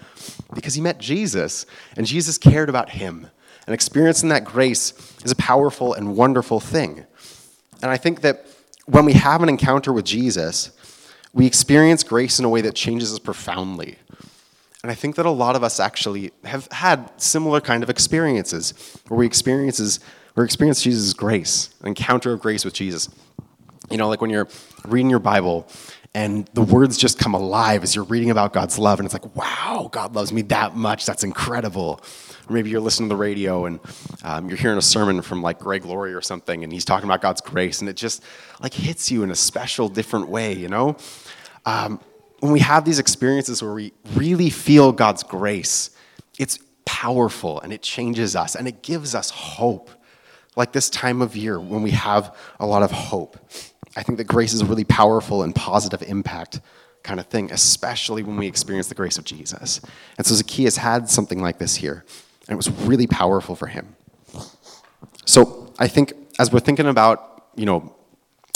because 0.55 0.75
he 0.75 0.81
met 0.81 0.99
Jesus, 0.99 1.67
and 1.97 2.05
Jesus 2.07 2.37
cared 2.37 2.69
about 2.69 2.91
him, 2.91 3.29
and 3.71 3.75
experiencing 3.77 4.31
that 4.31 4.45
grace 4.45 4.93
is 5.25 5.31
a 5.31 5.37
powerful 5.37 5.95
and 5.95 6.17
wonderful 6.17 6.59
thing. 6.59 7.07
And 7.81 7.89
I 7.89 7.97
think 7.97 8.23
that 8.23 8.45
when 8.87 9.05
we 9.05 9.13
have 9.13 9.45
an 9.45 9.49
encounter 9.49 9.93
with 9.93 10.05
Jesus, 10.05 10.73
we 11.33 11.47
experience 11.47 12.03
grace 12.03 12.41
in 12.41 12.45
a 12.45 12.49
way 12.49 12.63
that 12.63 12.75
changes 12.75 13.13
us 13.13 13.21
profoundly. 13.21 13.95
And 14.83 14.91
I 14.91 14.97
think 14.97 15.15
that 15.15 15.25
a 15.25 15.31
lot 15.31 15.55
of 15.55 15.63
us 15.63 15.79
actually 15.79 16.33
have 16.43 16.67
had 16.73 17.13
similar 17.17 17.61
kind 17.61 17.85
of 17.85 17.91
experiences 17.91 18.99
where 19.07 19.17
we 19.19 19.25
experiences 19.25 20.01
we 20.35 20.43
experience 20.43 20.83
Jesus' 20.83 21.13
grace, 21.13 21.73
an 21.81 21.87
encounter 21.87 22.33
of 22.33 22.41
grace 22.41 22.65
with 22.65 22.75
Jesus. 22.75 23.09
You 23.89 23.99
know, 23.99 24.09
like 24.09 24.21
when 24.21 24.31
you're 24.31 24.49
reading 24.85 25.11
your 25.11 25.21
Bible 25.21 25.69
and 26.13 26.45
the 26.55 26.63
words 26.63 26.99
just 26.99 27.21
come 27.21 27.35
alive 27.35 27.85
as 27.85 27.95
you're 27.95 28.05
reading 28.05 28.31
about 28.31 28.53
God's 28.53 28.81
love, 28.81 28.99
and 28.99 29.07
it's 29.07 29.15
like, 29.15 29.37
wow, 29.37 29.89
God 29.93 30.17
loves 30.17 30.33
me 30.33 30.43
that 30.43 30.75
much. 30.75 31.07
That's 31.07 31.23
incredible. 31.23 32.01
Or 32.51 32.53
maybe 32.53 32.69
you're 32.69 32.81
listening 32.81 33.09
to 33.09 33.15
the 33.15 33.21
radio 33.21 33.65
and 33.67 33.79
um, 34.25 34.49
you're 34.49 34.59
hearing 34.59 34.77
a 34.77 34.83
sermon 34.83 35.23
from 35.23 35.41
like 35.41 35.61
Greg 35.61 35.85
Laurie 35.85 36.13
or 36.13 36.21
something, 36.21 36.65
and 36.65 36.73
he's 36.73 36.85
talking 36.85 37.09
about 37.09 37.23
God's 37.23 37.41
grace, 37.41 37.81
and 37.81 37.89
it 37.89 37.97
just 37.97 38.23
like 38.61 38.75
hits 38.75 39.11
you 39.11 39.23
in 39.23 39.31
a 39.31 39.37
special, 39.37 39.89
different 39.89 40.29
way, 40.29 40.53
you 40.53 40.69
know? 40.69 40.97
Um, 41.65 42.01
when 42.41 42.53
we 42.53 42.61
have 42.61 42.85
these 42.85 42.99
experiences 42.99 43.63
where 43.63 43.73
we 43.73 43.93
really 44.15 44.51
feel 44.51 44.93
God's 44.93 45.23
grace, 45.23 45.91
it's 46.39 46.59
powerful 46.85 47.61
and 47.61 47.73
it 47.73 47.83
changes 47.83 48.35
us 48.35 48.57
and 48.57 48.67
it 48.67 48.83
gives 48.83 49.15
us 49.15 49.31
hope. 49.31 49.91
Like 50.57 50.73
this 50.73 50.91
time 50.91 51.23
of 51.23 51.37
year 51.37 51.61
when 51.61 51.83
we 51.83 51.93
have 51.93 52.37
a 52.59 52.67
lot 52.67 52.83
of 52.83 52.91
hope. 52.91 53.39
I 53.97 54.03
think 54.03 54.19
that 54.19 54.25
grace 54.25 54.53
is 54.53 54.63
a 54.63 54.65
really 54.65 54.85
powerful 54.85 55.43
and 55.43 55.55
positive 55.55 56.03
impact 56.03 56.61
kind 57.03 57.21
of 57.21 57.27
thing, 57.27 57.51
especially 57.53 58.23
when 58.23 58.37
we 58.37 58.47
experience 58.47 58.89
the 58.89 58.95
grace 58.95 59.17
of 59.17 59.25
Jesus. 59.25 59.81
And 60.19 60.27
so 60.27 60.35
Zacchaeus 60.35 60.77
had 60.77 61.09
something 61.09 61.41
like 61.41 61.59
this 61.59 61.77
here, 61.77 62.05
and 62.51 62.57
it 62.57 62.57
was 62.57 62.71
really 62.87 63.07
powerful 63.07 63.55
for 63.55 63.69
him. 63.69 63.95
So 65.25 65.73
I 65.79 65.87
think 65.87 66.13
as 66.39 66.53
we're 66.53 66.61
thinking 66.61 66.87
about, 66.87 67.45
you 67.55 67.65
know, 67.65 67.95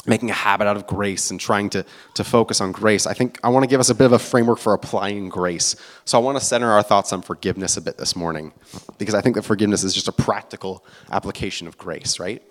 making 0.07 0.29
a 0.31 0.35
habit 0.35 0.67
out 0.67 0.77
of 0.77 0.87
grace 0.87 1.31
and 1.31 1.41
trying 1.41 1.71
to, 1.71 1.87
to 2.15 2.25
focus 2.25 2.61
on 2.61 2.73
grace, 2.73 3.07
I 3.07 3.15
think 3.15 3.39
I 3.43 3.49
want 3.49 3.63
to 3.63 3.69
give 3.69 3.81
us 3.81 3.89
a 3.89 3.95
bit 3.95 4.05
of 4.05 4.13
a 4.13 4.19
framework 4.19 4.59
for 4.59 4.75
applying 4.75 5.29
grace. 5.29 5.77
So 6.05 6.19
I 6.19 6.23
want 6.23 6.37
to 6.39 6.45
center 6.45 6.71
our 6.71 6.83
thoughts 6.83 7.13
on 7.13 7.23
forgiveness 7.23 7.77
a 7.77 7.81
bit 7.81 7.97
this 7.97 8.15
morning, 8.15 8.53
because 8.99 9.15
I 9.15 9.21
think 9.21 9.37
that 9.37 9.45
forgiveness 9.45 9.85
is 9.85 9.95
just 9.95 10.09
a 10.09 10.13
practical 10.13 10.85
application 11.11 11.67
of 11.67 11.79
grace, 11.79 12.19
right? 12.19 12.43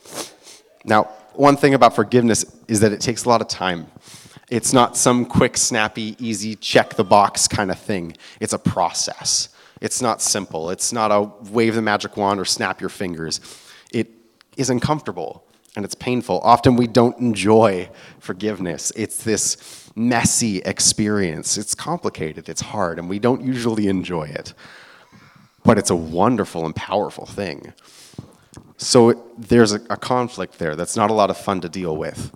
Now, 0.86 1.04
one 1.34 1.58
thing 1.58 1.74
about 1.74 1.94
forgiveness 1.94 2.46
is 2.68 2.80
that 2.80 2.92
it 2.92 3.02
takes 3.02 3.26
a 3.26 3.30
lot 3.30 3.42
of 3.42 3.50
time. 3.50 3.88
It's 4.50 4.74
not 4.74 4.98
some 4.98 5.26
quick, 5.26 5.58
snappy, 5.58 6.16
easy, 6.20 6.56
check 6.56 6.96
the 6.96 7.04
box 7.04 7.48
kind 7.48 7.70
of 7.70 7.80
thing. 7.80 8.16
It's 8.40 8.54
a 8.54 8.60
process. 8.60 9.50
It's 9.84 10.02
not 10.02 10.22
simple. 10.22 10.70
It's 10.70 10.94
not 10.94 11.12
a 11.12 11.30
wave 11.52 11.76
the 11.76 11.82
magic 11.82 12.16
wand 12.16 12.40
or 12.40 12.46
snap 12.46 12.80
your 12.80 12.90
fingers. 12.90 13.42
It 13.92 14.10
is 14.56 14.70
uncomfortable 14.70 15.44
and 15.76 15.84
it's 15.84 15.94
painful. 15.94 16.40
Often 16.42 16.78
we 16.78 16.88
don't 16.88 17.20
enjoy 17.20 17.90
forgiveness. 18.20 18.94
It's 18.96 19.26
this 19.26 19.92
messy 19.94 20.60
experience. 20.60 21.58
It's 21.58 21.76
complicated, 21.76 22.48
it's 22.48 22.62
hard, 22.62 22.98
and 22.98 23.10
we 23.10 23.20
don't 23.20 23.42
usually 23.42 23.88
enjoy 23.88 24.30
it. 24.30 24.54
But 25.66 25.78
it's 25.78 25.90
a 25.90 25.96
wonderful 25.98 26.66
and 26.66 26.74
powerful 26.74 27.26
thing. 27.26 27.74
So 28.78 29.34
there's 29.38 29.74
a, 29.74 29.82
a 29.90 29.98
conflict 29.98 30.60
there 30.60 30.78
that's 30.78 30.96
not 30.96 31.10
a 31.10 31.14
lot 31.14 31.30
of 31.30 31.38
fun 31.38 31.60
to 31.60 31.70
deal 31.70 31.98
with. 31.98 32.32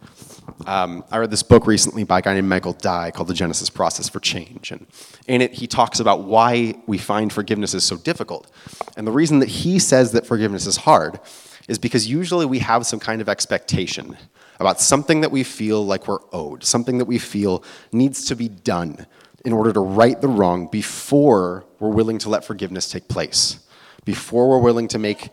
Um, 0.66 1.04
I 1.12 1.18
read 1.18 1.32
this 1.32 1.44
book 1.44 1.68
recently 1.68 2.04
by 2.04 2.20
a 2.20 2.22
guy 2.22 2.34
named 2.34 2.50
Michael 2.50 2.74
Dye 2.74 3.12
called 3.12 3.27
The 3.27 3.34
Genesis 3.34 3.70
Process 3.70 4.10
for 4.10 4.20
Change. 4.20 4.72
And 4.72 4.88
in 5.27 5.42
it, 5.42 5.54
he 5.54 5.68
talks 5.68 6.00
about 6.00 6.24
why 6.24 6.75
we 6.88 6.98
find 6.98 7.32
forgiveness 7.32 7.74
is 7.74 7.84
so 7.84 7.98
difficult. 7.98 8.50
And 8.96 9.06
the 9.06 9.12
reason 9.12 9.39
that 9.39 9.50
he 9.50 9.80
says 9.80 10.12
that 10.13 10.25
forgiveness 10.25 10.66
is 10.66 10.77
hard 10.77 11.20
is 11.68 11.77
because 11.77 12.08
usually 12.08 12.46
we 12.46 12.60
have 12.60 12.86
some 12.86 13.00
kind 13.00 13.22
of 13.22 13.30
expectation 13.30 14.18
about 14.60 14.80
something 14.80 15.22
that 15.22 15.32
we 15.32 15.44
feel 15.44 15.86
like 15.86 16.08
we're 16.08 16.20
owed, 16.32 16.63
something 16.63 16.98
that 16.98 17.06
we 17.06 17.20
feel 17.20 17.63
needs 17.92 18.25
to 18.25 18.36
be 18.36 18.48
done 18.48 19.06
in 19.46 19.54
order 19.54 19.72
to 19.72 19.80
right 19.80 20.20
the 20.20 20.27
wrong 20.27 20.68
before 20.68 21.66
we're 21.80 21.89
willing 21.89 22.18
to 22.20 22.30
let 22.30 22.44
forgiveness 22.44 22.89
take 22.89 23.08
place, 23.08 23.60
before 24.08 24.50
we're 24.50 24.58
willing 24.58 24.88
to 24.88 24.98
make 24.98 25.32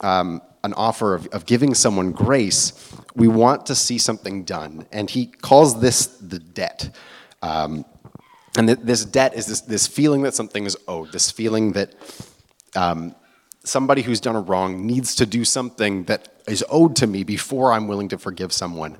um, 0.00 0.42
an 0.64 0.74
offer 0.74 1.14
of, 1.14 1.28
of 1.28 1.46
giving 1.46 1.74
someone 1.74 2.10
grace, 2.10 2.72
we 3.14 3.28
want 3.28 3.66
to 3.66 3.74
see 3.76 3.98
something 3.98 4.42
done. 4.42 4.84
And 4.90 5.08
he 5.08 5.26
calls 5.26 5.80
this 5.80 6.06
the 6.06 6.40
debt. 6.40 6.90
Um, 7.40 7.84
and 8.58 8.66
th- 8.66 8.80
this 8.82 9.04
debt 9.04 9.34
is 9.34 9.46
this, 9.46 9.60
this 9.60 9.86
feeling 9.86 10.22
that 10.22 10.34
something 10.34 10.66
is 10.66 10.76
owed, 10.88 11.12
this 11.12 11.30
feeling 11.30 11.70
that 11.72 11.94
um, 12.74 13.14
somebody 13.62 14.02
who's 14.02 14.20
done 14.20 14.34
a 14.34 14.40
wrong 14.40 14.84
needs 14.84 15.14
to 15.14 15.24
do 15.24 15.44
something 15.44 16.02
that 16.04 16.28
is 16.48 16.64
owed 16.68 16.96
to 16.96 17.06
me 17.06 17.22
before 17.22 17.70
I'm 17.70 17.86
willing 17.86 18.08
to 18.08 18.18
forgive 18.18 18.52
someone. 18.52 18.96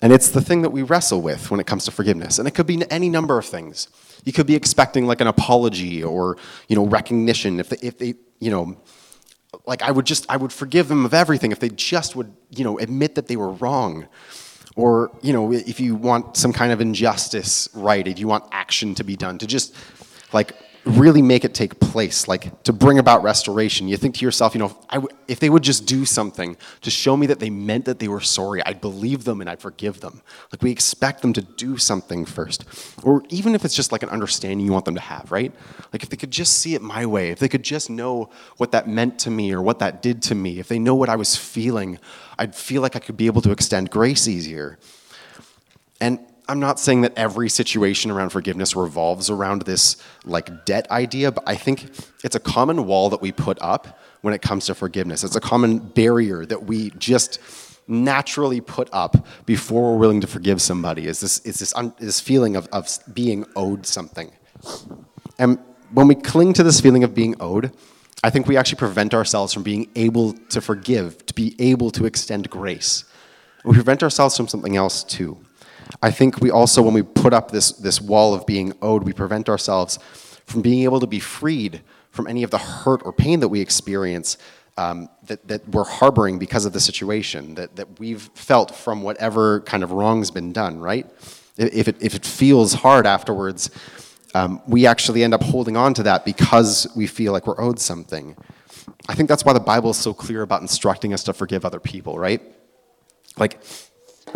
And 0.00 0.12
it's 0.12 0.30
the 0.30 0.40
thing 0.40 0.62
that 0.62 0.70
we 0.70 0.82
wrestle 0.82 1.20
with 1.20 1.50
when 1.50 1.58
it 1.58 1.66
comes 1.66 1.84
to 1.86 1.90
forgiveness. 1.90 2.38
And 2.38 2.46
it 2.46 2.52
could 2.52 2.66
be 2.66 2.82
any 2.90 3.08
number 3.08 3.36
of 3.38 3.44
things. 3.44 3.88
You 4.24 4.32
could 4.32 4.46
be 4.46 4.54
expecting 4.54 5.06
like 5.06 5.20
an 5.20 5.26
apology 5.26 6.02
or, 6.04 6.36
you 6.68 6.76
know, 6.76 6.86
recognition 6.86 7.58
if 7.58 7.68
they, 7.70 7.78
if 7.82 7.98
they 7.98 8.14
you 8.40 8.50
know, 8.50 8.76
like 9.66 9.82
I 9.82 9.90
would 9.90 10.06
just 10.06 10.26
I 10.28 10.36
would 10.36 10.52
forgive 10.52 10.88
them 10.88 11.04
of 11.04 11.14
everything 11.14 11.52
if 11.52 11.60
they 11.60 11.70
just 11.70 12.16
would, 12.16 12.32
you 12.50 12.64
know, 12.64 12.78
admit 12.78 13.14
that 13.16 13.26
they 13.26 13.36
were 13.36 13.52
wrong. 13.52 14.08
Or, 14.76 15.10
you 15.22 15.32
know, 15.32 15.52
if 15.52 15.80
you 15.80 15.96
want 15.96 16.36
some 16.36 16.52
kind 16.52 16.70
of 16.70 16.80
injustice 16.80 17.68
righted, 17.74 18.18
you 18.18 18.28
want 18.28 18.44
action 18.52 18.94
to 18.94 19.04
be 19.04 19.16
done, 19.16 19.38
to 19.38 19.46
just 19.46 19.74
like 20.32 20.52
really 20.88 21.22
make 21.22 21.44
it 21.44 21.54
take 21.54 21.78
place, 21.80 22.26
like 22.28 22.62
to 22.62 22.72
bring 22.72 22.98
about 22.98 23.22
restoration. 23.22 23.88
You 23.88 23.96
think 23.96 24.16
to 24.16 24.24
yourself, 24.24 24.54
you 24.54 24.60
know, 24.60 25.10
if 25.28 25.38
they 25.38 25.50
would 25.50 25.62
just 25.62 25.86
do 25.86 26.04
something 26.04 26.56
to 26.80 26.90
show 26.90 27.16
me 27.16 27.26
that 27.26 27.40
they 27.40 27.50
meant 27.50 27.84
that 27.84 27.98
they 27.98 28.08
were 28.08 28.20
sorry, 28.20 28.64
I'd 28.64 28.80
believe 28.80 29.24
them 29.24 29.40
and 29.40 29.50
I'd 29.50 29.60
forgive 29.60 30.00
them. 30.00 30.22
Like 30.50 30.62
we 30.62 30.70
expect 30.70 31.22
them 31.22 31.32
to 31.34 31.42
do 31.42 31.76
something 31.76 32.24
first. 32.24 32.64
Or 33.02 33.22
even 33.28 33.54
if 33.54 33.64
it's 33.64 33.74
just 33.74 33.92
like 33.92 34.02
an 34.02 34.08
understanding 34.08 34.64
you 34.64 34.72
want 34.72 34.86
them 34.86 34.94
to 34.94 35.00
have, 35.00 35.30
right? 35.30 35.52
Like 35.92 36.02
if 36.02 36.08
they 36.08 36.16
could 36.16 36.30
just 36.30 36.58
see 36.58 36.74
it 36.74 36.82
my 36.82 37.04
way, 37.04 37.30
if 37.30 37.38
they 37.38 37.48
could 37.48 37.62
just 37.62 37.90
know 37.90 38.30
what 38.56 38.72
that 38.72 38.88
meant 38.88 39.18
to 39.20 39.30
me 39.30 39.52
or 39.52 39.60
what 39.60 39.78
that 39.80 40.02
did 40.02 40.22
to 40.22 40.34
me, 40.34 40.58
if 40.58 40.68
they 40.68 40.78
know 40.78 40.94
what 40.94 41.08
I 41.08 41.16
was 41.16 41.36
feeling, 41.36 41.98
I'd 42.38 42.54
feel 42.54 42.82
like 42.82 42.96
I 42.96 43.00
could 43.00 43.16
be 43.16 43.26
able 43.26 43.42
to 43.42 43.50
extend 43.50 43.90
grace 43.90 44.26
easier. 44.26 44.78
And 46.00 46.20
I'm 46.48 46.60
not 46.60 46.80
saying 46.80 47.02
that 47.02 47.12
every 47.16 47.50
situation 47.50 48.10
around 48.10 48.30
forgiveness 48.30 48.74
revolves 48.74 49.28
around 49.28 49.62
this 49.62 49.96
like 50.24 50.64
debt 50.64 50.90
idea, 50.90 51.30
but 51.30 51.44
I 51.46 51.56
think 51.56 51.90
it's 52.24 52.34
a 52.34 52.40
common 52.40 52.86
wall 52.86 53.10
that 53.10 53.20
we 53.20 53.32
put 53.32 53.58
up 53.60 53.98
when 54.22 54.32
it 54.32 54.40
comes 54.40 54.66
to 54.66 54.74
forgiveness. 54.74 55.22
It's 55.24 55.36
a 55.36 55.40
common 55.40 55.78
barrier 55.78 56.46
that 56.46 56.64
we 56.64 56.90
just 56.90 57.38
naturally 57.86 58.60
put 58.60 58.88
up 58.92 59.26
before 59.46 59.92
we're 59.92 59.98
willing 59.98 60.20
to 60.20 60.26
forgive 60.26 60.60
somebody 60.60 61.06
is 61.06 61.20
this, 61.20 61.40
is 61.40 61.58
this, 61.58 61.74
un, 61.74 61.94
this 61.98 62.20
feeling 62.20 62.56
of, 62.56 62.66
of 62.68 62.88
being 63.12 63.44
owed 63.56 63.86
something. 63.86 64.30
And 65.38 65.58
when 65.92 66.08
we 66.08 66.14
cling 66.14 66.52
to 66.54 66.62
this 66.62 66.80
feeling 66.80 67.04
of 67.04 67.14
being 67.14 67.34
owed, 67.40 67.72
I 68.24 68.30
think 68.30 68.46
we 68.46 68.56
actually 68.56 68.78
prevent 68.78 69.14
ourselves 69.14 69.52
from 69.52 69.62
being 69.62 69.90
able 69.94 70.32
to 70.32 70.60
forgive, 70.60 71.24
to 71.26 71.34
be 71.34 71.54
able 71.58 71.90
to 71.92 72.04
extend 72.04 72.50
grace. 72.50 73.04
We 73.64 73.74
prevent 73.74 74.02
ourselves 74.02 74.36
from 74.36 74.48
something 74.48 74.76
else 74.76 75.04
too. 75.04 75.38
I 76.02 76.10
think 76.10 76.40
we 76.40 76.50
also, 76.50 76.82
when 76.82 76.94
we 76.94 77.02
put 77.02 77.32
up 77.32 77.50
this, 77.50 77.72
this 77.72 78.00
wall 78.00 78.34
of 78.34 78.46
being 78.46 78.72
owed, 78.82 79.04
we 79.04 79.12
prevent 79.12 79.48
ourselves 79.48 79.98
from 80.46 80.62
being 80.62 80.84
able 80.84 81.00
to 81.00 81.06
be 81.06 81.20
freed 81.20 81.82
from 82.10 82.26
any 82.26 82.42
of 82.42 82.50
the 82.50 82.58
hurt 82.58 83.02
or 83.04 83.12
pain 83.12 83.40
that 83.40 83.48
we 83.48 83.60
experience 83.60 84.38
um, 84.76 85.08
that, 85.24 85.46
that 85.48 85.68
we're 85.68 85.84
harboring 85.84 86.38
because 86.38 86.64
of 86.64 86.72
the 86.72 86.80
situation, 86.80 87.54
that, 87.56 87.76
that 87.76 87.98
we've 87.98 88.30
felt 88.34 88.74
from 88.74 89.02
whatever 89.02 89.60
kind 89.62 89.82
of 89.82 89.90
wrong's 89.90 90.30
been 90.30 90.52
done, 90.52 90.78
right? 90.78 91.06
If 91.56 91.88
it, 91.88 91.96
if 92.00 92.14
it 92.14 92.24
feels 92.24 92.74
hard 92.74 93.04
afterwards, 93.06 93.70
um, 94.34 94.62
we 94.68 94.86
actually 94.86 95.24
end 95.24 95.34
up 95.34 95.42
holding 95.42 95.76
on 95.76 95.94
to 95.94 96.04
that 96.04 96.24
because 96.24 96.86
we 96.94 97.08
feel 97.08 97.32
like 97.32 97.46
we're 97.46 97.60
owed 97.60 97.80
something. 97.80 98.36
I 99.08 99.14
think 99.14 99.28
that's 99.28 99.44
why 99.44 99.52
the 99.52 99.60
Bible 99.60 99.90
is 99.90 99.96
so 99.96 100.14
clear 100.14 100.42
about 100.42 100.62
instructing 100.62 101.12
us 101.12 101.24
to 101.24 101.32
forgive 101.32 101.64
other 101.64 101.80
people, 101.80 102.18
right? 102.18 102.40
Like, 103.36 103.60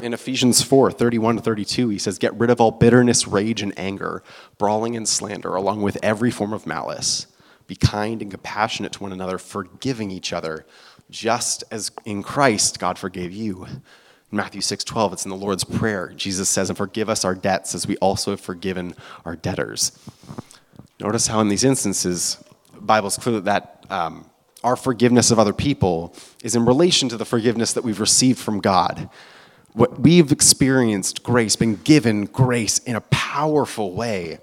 in 0.00 0.14
Ephesians 0.14 0.62
4 0.62 0.92
31 0.92 1.37
to 1.37 1.42
32, 1.42 1.88
he 1.88 1.99
says, 1.99 2.18
Get 2.18 2.34
rid 2.34 2.50
of 2.50 2.61
all 2.61 2.70
bitterness, 2.70 3.26
rage, 3.26 3.62
and 3.62 3.76
anger, 3.78 4.22
brawling 4.58 4.96
and 4.96 5.08
slander, 5.08 5.54
along 5.54 5.82
with 5.82 5.99
every 6.02 6.30
form 6.30 6.52
of 6.52 6.66
malice. 6.66 7.26
Be 7.66 7.76
kind 7.76 8.22
and 8.22 8.30
compassionate 8.30 8.92
to 8.92 9.02
one 9.02 9.12
another, 9.12 9.38
forgiving 9.38 10.11
each 10.11 10.32
other, 10.32 10.66
just 11.11 11.64
as 11.70 11.90
in 12.04 12.22
Christ 12.22 12.78
God 12.78 12.99
forgave 12.99 13.32
you. 13.32 13.64
In 13.64 14.37
Matthew 14.37 14.61
6 14.61 14.84
12, 14.84 15.12
it's 15.12 15.25
in 15.25 15.30
the 15.30 15.37
Lord's 15.37 15.64
Prayer. 15.64 16.12
Jesus 16.14 16.49
says, 16.49 16.70
And 16.70 16.76
forgive 16.76 17.08
us 17.08 17.25
our 17.25 17.34
debts 17.34 17.75
as 17.75 17.87
we 17.87 17.96
also 17.99 18.32
have 18.32 18.40
forgiven 18.40 18.94
our 19.25 19.37
debtors. 19.37 19.92
Notice 21.00 21.26
how 21.26 21.40
in 21.40 21.49
these 21.49 21.64
instances, 21.64 22.42
the 22.75 22.80
Bible's 22.80 23.16
clear 23.16 23.40
that 23.40 23.84
um, 23.90 24.30
our 24.62 24.76
forgiveness 24.76 25.30
of 25.30 25.38
other 25.38 25.52
people 25.52 26.14
is 26.42 26.54
in 26.54 26.64
relation 26.64 27.08
to 27.08 27.16
the 27.16 27.25
forgiveness 27.25 27.72
that 27.72 27.84
we've 27.84 28.00
received 28.00 28.38
from 28.38 28.61
God 28.61 29.08
what 29.72 30.00
we've 30.00 30.30
experienced 30.32 31.22
grace, 31.22 31.56
been 31.56 31.76
given 31.76 32.26
grace 32.26 32.78
in 32.80 32.96
a 32.96 33.00
powerful 33.02 33.92
way. 33.94 34.38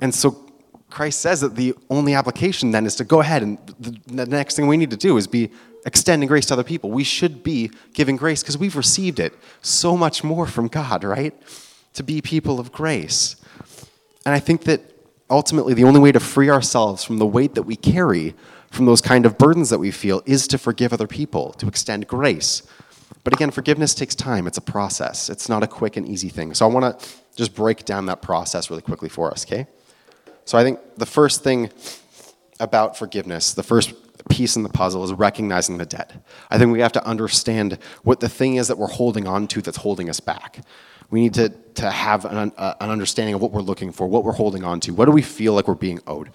And 0.00 0.14
so 0.14 0.48
Christ 0.90 1.20
says 1.20 1.40
that 1.40 1.56
the 1.56 1.74
only 1.90 2.14
application 2.14 2.70
then 2.70 2.86
is 2.86 2.94
to 2.96 3.04
go 3.04 3.20
ahead 3.20 3.42
and 3.42 3.58
the, 3.78 3.98
the 4.06 4.26
next 4.26 4.56
thing 4.56 4.66
we 4.66 4.76
need 4.76 4.90
to 4.90 4.96
do 4.96 5.16
is 5.16 5.26
be 5.26 5.50
extending 5.84 6.28
grace 6.28 6.46
to 6.46 6.54
other 6.54 6.64
people. 6.64 6.90
We 6.90 7.04
should 7.04 7.42
be 7.42 7.70
giving 7.92 8.16
grace 8.16 8.42
because 8.42 8.58
we've 8.58 8.76
received 8.76 9.20
it 9.20 9.34
so 9.60 9.96
much 9.96 10.24
more 10.24 10.46
from 10.46 10.68
God, 10.68 11.04
right? 11.04 11.34
To 11.94 12.02
be 12.02 12.20
people 12.20 12.60
of 12.60 12.72
grace. 12.72 13.36
And 14.24 14.34
I 14.34 14.40
think 14.40 14.64
that 14.64 14.80
ultimately 15.30 15.74
the 15.74 15.84
only 15.84 16.00
way 16.00 16.12
to 16.12 16.20
free 16.20 16.50
ourselves 16.50 17.04
from 17.04 17.18
the 17.18 17.26
weight 17.26 17.54
that 17.54 17.62
we 17.64 17.76
carry, 17.76 18.34
from 18.70 18.86
those 18.86 19.00
kind 19.00 19.26
of 19.26 19.38
burdens 19.38 19.70
that 19.70 19.78
we 19.78 19.90
feel, 19.90 20.22
is 20.26 20.46
to 20.48 20.58
forgive 20.58 20.92
other 20.92 21.06
people, 21.06 21.52
to 21.54 21.66
extend 21.66 22.06
grace. 22.06 22.62
But 23.28 23.34
again, 23.34 23.50
forgiveness 23.50 23.94
takes 23.94 24.14
time. 24.14 24.46
It's 24.46 24.56
a 24.56 24.62
process. 24.62 25.28
It's 25.28 25.50
not 25.50 25.62
a 25.62 25.66
quick 25.66 25.98
and 25.98 26.08
easy 26.08 26.30
thing. 26.30 26.54
So 26.54 26.66
I 26.66 26.72
want 26.72 26.98
to 26.98 27.08
just 27.36 27.54
break 27.54 27.84
down 27.84 28.06
that 28.06 28.22
process 28.22 28.70
really 28.70 28.80
quickly 28.80 29.10
for 29.10 29.30
us, 29.30 29.44
okay? 29.44 29.66
So 30.46 30.56
I 30.56 30.64
think 30.64 30.80
the 30.96 31.04
first 31.04 31.44
thing 31.44 31.70
about 32.58 32.96
forgiveness, 32.96 33.52
the 33.52 33.62
first 33.62 33.92
piece 34.30 34.56
in 34.56 34.62
the 34.62 34.70
puzzle 34.70 35.04
is 35.04 35.12
recognizing 35.12 35.76
the 35.76 35.84
debt. 35.84 36.24
I 36.50 36.56
think 36.56 36.72
we 36.72 36.80
have 36.80 36.92
to 36.92 37.06
understand 37.06 37.76
what 38.02 38.20
the 38.20 38.30
thing 38.30 38.56
is 38.56 38.68
that 38.68 38.78
we're 38.78 38.86
holding 38.86 39.28
on 39.28 39.46
to 39.48 39.60
that's 39.60 39.76
holding 39.76 40.08
us 40.08 40.20
back. 40.20 40.64
We 41.10 41.20
need 41.20 41.34
to, 41.34 41.50
to 41.50 41.90
have 41.90 42.24
an, 42.24 42.50
uh, 42.56 42.76
an 42.80 42.88
understanding 42.88 43.34
of 43.34 43.42
what 43.42 43.52
we're 43.52 43.60
looking 43.60 43.92
for, 43.92 44.06
what 44.06 44.24
we're 44.24 44.32
holding 44.32 44.64
on 44.64 44.80
to. 44.80 44.94
What 44.94 45.04
do 45.04 45.10
we 45.10 45.20
feel 45.20 45.52
like 45.52 45.68
we're 45.68 45.74
being 45.74 46.00
owed? 46.06 46.30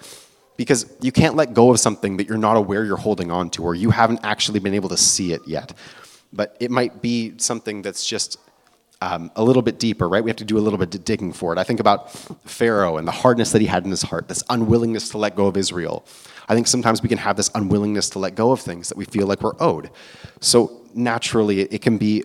Because 0.58 0.96
you 1.02 1.12
can't 1.12 1.36
let 1.36 1.56
go 1.56 1.72
of 1.72 1.80
something 1.80 2.18
that 2.18 2.28
you're 2.30 2.38
not 2.38 2.56
aware 2.56 2.86
you're 2.86 2.98
holding 2.98 3.32
on 3.32 3.50
to, 3.50 3.64
or 3.64 3.74
you 3.74 3.90
haven't 3.90 4.20
actually 4.22 4.60
been 4.60 4.76
able 4.76 4.90
to 4.90 4.98
see 4.98 5.34
it 5.34 5.42
yet 5.48 5.74
but 6.34 6.58
it 6.60 6.72
might 6.72 7.02
be 7.02 7.34
something 7.38 7.82
that's 7.82 8.06
just 8.06 8.38
um, 9.02 9.32
a 9.36 9.44
little 9.44 9.62
bit 9.62 9.80
deeper, 9.80 10.08
right? 10.08 10.24
We 10.24 10.30
have 10.30 10.38
to 10.38 10.46
do 10.46 10.58
a 10.58 10.62
little 10.62 10.80
bit 10.80 10.94
of 10.96 11.04
digging 11.04 11.34
for 11.34 11.52
it. 11.52 11.60
I 11.60 11.64
think 11.64 11.80
about 11.80 12.12
Pharaoh 12.48 12.98
and 12.98 13.08
the 13.08 13.12
hardness 13.12 13.52
that 13.52 13.62
he 13.62 13.68
had 13.68 13.84
in 13.84 13.92
his 13.92 14.02
heart, 14.02 14.28
this 14.28 14.44
unwillingness 14.50 15.10
to 15.10 15.18
let 15.18 15.36
go 15.36 15.48
of 15.48 15.58
Israel. 15.58 16.06
I 16.48 16.56
think 16.56 16.68
sometimes 16.68 17.02
we 17.02 17.10
can 17.10 17.18
have 17.18 17.36
this 17.36 17.52
unwillingness 17.54 18.10
to 18.12 18.20
let 18.20 18.36
go 18.36 18.52
of 18.52 18.62
things 18.62 18.90
that 18.90 18.98
we 18.98 19.06
feel 19.06 19.28
like 19.28 19.42
we're 19.42 19.60
owed. 19.60 19.90
So 20.40 20.82
naturally, 20.94 21.62
it 21.62 21.82
can 21.82 21.98
be 21.98 22.24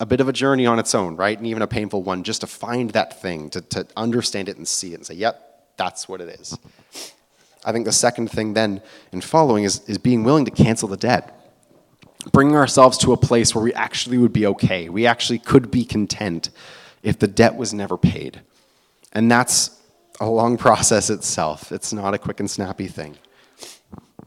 a 0.00 0.06
bit 0.06 0.20
of 0.20 0.28
a 0.28 0.32
journey 0.32 0.66
on 0.66 0.78
its 0.78 0.94
own, 0.94 1.16
right? 1.16 1.36
And 1.36 1.46
even 1.46 1.62
a 1.62 1.66
painful 1.66 2.02
one, 2.02 2.24
just 2.24 2.40
to 2.40 2.46
find 2.46 2.90
that 2.90 3.20
thing, 3.20 3.50
to, 3.50 3.60
to 3.60 3.86
understand 3.96 4.48
it 4.48 4.56
and 4.56 4.66
see 4.66 4.92
it 4.92 4.94
and 4.94 5.06
say, 5.06 5.14
yep, 5.14 5.74
that's 5.76 6.08
what 6.08 6.20
it 6.20 6.40
is. 6.40 6.58
I 7.64 7.72
think 7.72 7.84
the 7.84 7.92
second 7.92 8.30
thing 8.30 8.54
then 8.54 8.82
in 9.12 9.20
following 9.20 9.64
is, 9.64 9.86
is 9.88 9.98
being 9.98 10.24
willing 10.24 10.44
to 10.46 10.50
cancel 10.50 10.88
the 10.88 10.96
debt 10.96 11.39
bringing 12.32 12.56
ourselves 12.56 12.98
to 12.98 13.12
a 13.12 13.16
place 13.16 13.54
where 13.54 13.64
we 13.64 13.72
actually 13.74 14.18
would 14.18 14.32
be 14.32 14.46
okay. 14.46 14.88
We 14.88 15.06
actually 15.06 15.38
could 15.38 15.70
be 15.70 15.84
content 15.84 16.50
if 17.02 17.18
the 17.18 17.26
debt 17.26 17.56
was 17.56 17.72
never 17.72 17.96
paid. 17.96 18.40
And 19.12 19.30
that's 19.30 19.80
a 20.20 20.28
long 20.28 20.56
process 20.66 21.10
itself. 21.10 21.72
It's 21.72 21.92
not 21.92 22.14
a 22.14 22.18
quick 22.18 22.40
and 22.40 22.50
snappy 22.50 22.88
thing. 22.88 23.16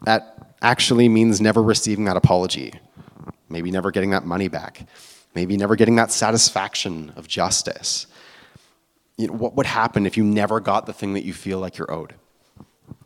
That 0.04 0.56
actually 0.62 1.08
means 1.10 1.40
never 1.40 1.62
receiving 1.62 2.06
that 2.06 2.18
apology, 2.18 2.74
maybe 3.50 3.72
never 3.72 3.92
getting 3.92 4.10
that 4.12 4.26
money 4.26 4.48
back, 4.48 4.88
maybe 5.36 5.56
never 5.58 5.76
getting 5.76 5.96
that 5.98 6.12
satisfaction 6.12 7.14
of 7.16 7.28
justice. 7.28 8.08
You 9.18 9.28
know, 9.28 9.34
what 9.34 9.56
would 9.56 9.68
happen 9.68 10.06
if 10.06 10.18
you 10.18 10.24
never 10.24 10.60
got 10.60 10.86
the 10.86 10.94
thing 10.94 11.14
that 11.14 11.24
you 11.24 11.34
feel 11.34 11.60
like 11.60 11.78
you're 11.78 11.92
owed? 11.92 12.16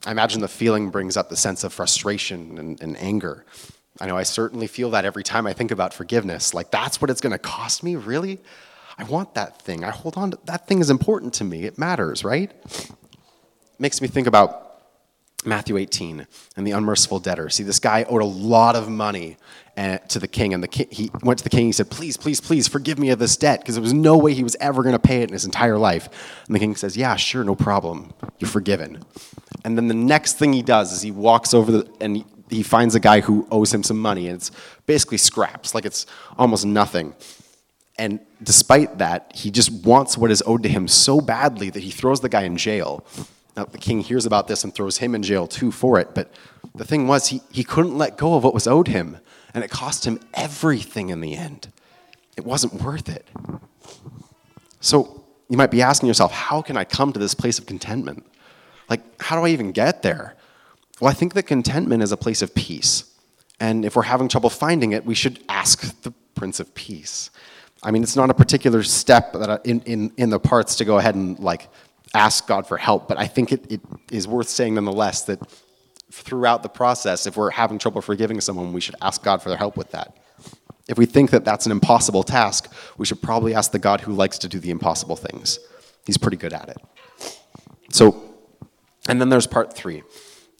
I 0.05 0.11
imagine 0.11 0.41
the 0.41 0.47
feeling 0.47 0.89
brings 0.89 1.17
up 1.17 1.29
the 1.29 1.35
sense 1.35 1.63
of 1.63 1.73
frustration 1.73 2.57
and, 2.57 2.81
and 2.81 2.97
anger. 2.97 3.45
I 3.99 4.05
know 4.05 4.17
I 4.17 4.23
certainly 4.23 4.67
feel 4.67 4.91
that 4.91 5.05
every 5.05 5.23
time 5.23 5.47
I 5.47 5.53
think 5.53 5.71
about 5.71 5.93
forgiveness. 5.93 6.53
Like, 6.53 6.71
that's 6.71 7.01
what 7.01 7.09
it's 7.09 7.21
going 7.21 7.31
to 7.31 7.39
cost 7.39 7.83
me? 7.83 7.95
Really? 7.95 8.39
I 8.97 9.03
want 9.03 9.35
that 9.35 9.61
thing. 9.61 9.83
I 9.83 9.91
hold 9.91 10.17
on 10.17 10.31
to 10.31 10.39
that 10.45 10.67
thing 10.67 10.79
is 10.79 10.89
important 10.89 11.33
to 11.35 11.43
me. 11.43 11.65
It 11.65 11.77
matters, 11.77 12.23
right? 12.23 12.51
Makes 13.79 14.01
me 14.01 14.07
think 14.07 14.25
about 14.25 14.67
Matthew 15.45 15.77
18 15.77 16.25
and 16.55 16.67
the 16.67 16.71
unmerciful 16.71 17.19
debtor. 17.19 17.49
See, 17.49 17.63
this 17.63 17.79
guy 17.79 18.05
owed 18.09 18.23
a 18.23 18.25
lot 18.25 18.75
of 18.75 18.89
money 18.89 19.37
eh, 19.77 19.97
to 19.97 20.17
the 20.17 20.27
king, 20.27 20.53
and 20.55 20.63
the 20.63 20.67
king, 20.67 20.87
he 20.89 21.11
went 21.21 21.37
to 21.37 21.43
the 21.43 21.49
king. 21.51 21.67
He 21.67 21.71
said, 21.71 21.91
"Please, 21.91 22.17
please, 22.17 22.41
please, 22.41 22.67
forgive 22.67 22.97
me 22.97 23.11
of 23.11 23.19
this 23.19 23.37
debt," 23.37 23.59
because 23.59 23.75
there 23.75 23.83
was 23.83 23.93
no 23.93 24.17
way 24.17 24.33
he 24.33 24.43
was 24.43 24.57
ever 24.59 24.81
going 24.81 24.93
to 24.93 24.99
pay 24.99 25.21
it 25.21 25.29
in 25.29 25.33
his 25.33 25.45
entire 25.45 25.77
life. 25.77 26.09
And 26.47 26.55
the 26.55 26.59
king 26.59 26.75
says, 26.75 26.97
"Yeah, 26.97 27.15
sure, 27.15 27.43
no 27.43 27.55
problem. 27.55 28.13
You're 28.39 28.49
forgiven." 28.49 29.03
And 29.63 29.77
then 29.77 29.87
the 29.87 29.93
next 29.93 30.39
thing 30.39 30.53
he 30.53 30.63
does 30.63 30.91
is 30.91 31.03
he 31.03 31.11
walks 31.11 31.53
over 31.53 31.71
the, 31.71 31.91
and 32.01 32.25
he 32.49 32.63
finds 32.63 32.95
a 32.95 32.99
guy 32.99 33.21
who 33.21 33.47
owes 33.51 33.73
him 33.73 33.83
some 33.83 33.99
money, 33.99 34.27
and 34.27 34.37
it's 34.37 34.51
basically 34.85 35.17
scraps, 35.17 35.75
like 35.75 35.85
it's 35.85 36.05
almost 36.37 36.65
nothing. 36.65 37.13
And 37.99 38.19
despite 38.41 38.99
that, 38.99 39.31
he 39.35 39.49
just 39.49 39.71
wants 39.85 40.17
what 40.17 40.31
is 40.31 40.43
owed 40.45 40.63
to 40.63 40.69
him 40.69 40.87
so 40.87 41.19
badly 41.19 41.69
that 41.69 41.83
he 41.83 41.89
throws 41.89 42.21
the 42.21 42.29
guy 42.29 42.43
in 42.43 42.55
jail. 42.55 43.03
Now, 43.55 43.65
the 43.65 43.79
king 43.79 44.01
hears 44.01 44.25
about 44.25 44.47
this 44.47 44.63
and 44.63 44.73
throws 44.73 44.97
him 44.99 45.15
in 45.15 45.23
jail 45.23 45.47
too 45.47 45.71
for 45.71 45.99
it, 45.99 46.13
but 46.13 46.31
the 46.75 46.85
thing 46.85 47.07
was, 47.07 47.27
he, 47.27 47.41
he 47.51 47.63
couldn't 47.63 47.97
let 47.97 48.17
go 48.17 48.35
of 48.35 48.43
what 48.43 48.53
was 48.53 48.67
owed 48.67 48.87
him, 48.87 49.17
and 49.53 49.63
it 49.63 49.71
cost 49.71 50.05
him 50.05 50.19
everything 50.35 51.09
in 51.09 51.21
the 51.21 51.35
end. 51.35 51.71
It 52.37 52.45
wasn't 52.45 52.81
worth 52.81 53.09
it. 53.09 53.27
So, 54.79 55.23
you 55.49 55.57
might 55.57 55.71
be 55.71 55.81
asking 55.81 56.07
yourself, 56.07 56.31
how 56.31 56.61
can 56.61 56.77
I 56.77 56.83
come 56.83 57.13
to 57.13 57.19
this 57.19 57.33
place 57.33 57.57
of 57.57 57.65
contentment? 57.65 58.25
Like, 58.89 59.01
how 59.21 59.37
do 59.37 59.45
I 59.45 59.49
even 59.49 59.71
get 59.71 60.03
there? 60.03 60.35
Well, 60.99 61.11
I 61.11 61.13
think 61.13 61.33
that 61.33 61.43
contentment 61.43 62.01
is 62.01 62.11
a 62.11 62.17
place 62.17 62.41
of 62.41 62.55
peace. 62.55 63.03
And 63.59 63.85
if 63.85 63.95
we're 63.95 64.03
having 64.03 64.27
trouble 64.27 64.49
finding 64.49 64.91
it, 64.91 65.05
we 65.05 65.15
should 65.15 65.43
ask 65.49 66.01
the 66.01 66.11
Prince 66.35 66.59
of 66.59 66.73
Peace. 66.75 67.29
I 67.83 67.91
mean, 67.91 68.03
it's 68.03 68.15
not 68.15 68.29
a 68.29 68.33
particular 68.33 68.83
step 68.83 69.33
that 69.33 69.65
in, 69.65 69.81
in, 69.81 70.11
in 70.17 70.29
the 70.29 70.39
parts 70.39 70.75
to 70.77 70.85
go 70.85 70.97
ahead 70.97 71.15
and 71.15 71.37
like 71.39 71.69
ask 72.13 72.47
God 72.47 72.67
for 72.67 72.77
help. 72.77 73.07
But 73.07 73.17
I 73.17 73.27
think 73.27 73.51
it, 73.51 73.71
it 73.71 73.81
is 74.11 74.27
worth 74.27 74.47
saying 74.47 74.75
nonetheless 74.75 75.23
that 75.23 75.39
throughout 76.11 76.63
the 76.63 76.69
process, 76.69 77.27
if 77.27 77.37
we're 77.37 77.51
having 77.51 77.77
trouble 77.77 78.01
forgiving 78.01 78.41
someone, 78.41 78.73
we 78.73 78.81
should 78.81 78.95
ask 79.01 79.23
God 79.23 79.41
for 79.41 79.49
their 79.49 79.57
help 79.57 79.77
with 79.77 79.91
that. 79.91 80.17
If 80.87 80.97
we 80.97 81.05
think 81.05 81.31
that 81.31 81.43
that's 81.43 81.65
an 81.65 81.71
impossible 81.71 82.23
task, 82.23 82.71
we 82.97 83.05
should 83.05 83.21
probably 83.21 83.53
ask 83.53 83.71
the 83.71 83.79
God 83.79 84.01
who 84.01 84.13
likes 84.13 84.37
to 84.39 84.47
do 84.47 84.59
the 84.59 84.69
impossible 84.69 85.17
things. 85.17 85.59
He's 86.05 86.17
pretty 86.17 86.37
good 86.37 86.53
at 86.53 86.69
it. 86.69 86.77
So, 87.91 88.35
and 89.09 89.19
then 89.19 89.29
there's 89.29 89.47
part 89.47 89.73
three, 89.73 90.03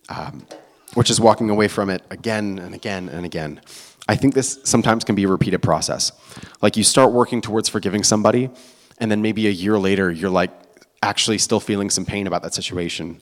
um, 0.10 0.46
which 0.94 1.10
is 1.10 1.20
walking 1.20 1.50
away 1.50 1.68
from 1.68 1.90
it 1.90 2.02
again 2.10 2.60
and 2.60 2.74
again 2.74 3.10
and 3.10 3.26
again. 3.26 3.62
I 4.08 4.16
think 4.16 4.34
this 4.34 4.60
sometimes 4.64 5.04
can 5.04 5.16
be 5.16 5.26
a 5.26 5.28
repeated 5.28 5.62
process. 5.62 6.12
Like 6.62 6.78
you 6.78 6.84
start 6.84 7.12
working 7.12 7.42
towards 7.42 7.68
forgiving 7.68 8.04
somebody, 8.04 8.50
and 9.00 9.12
then 9.12 9.22
maybe 9.22 9.48
a 9.48 9.52
year 9.52 9.78
later, 9.78 10.12
you're 10.12 10.30
like 10.30 10.52
actually 11.04 11.38
still 11.38 11.60
feeling 11.60 11.90
some 11.90 12.06
pain 12.06 12.26
about 12.26 12.42
that 12.44 12.54
situation. 12.54 13.22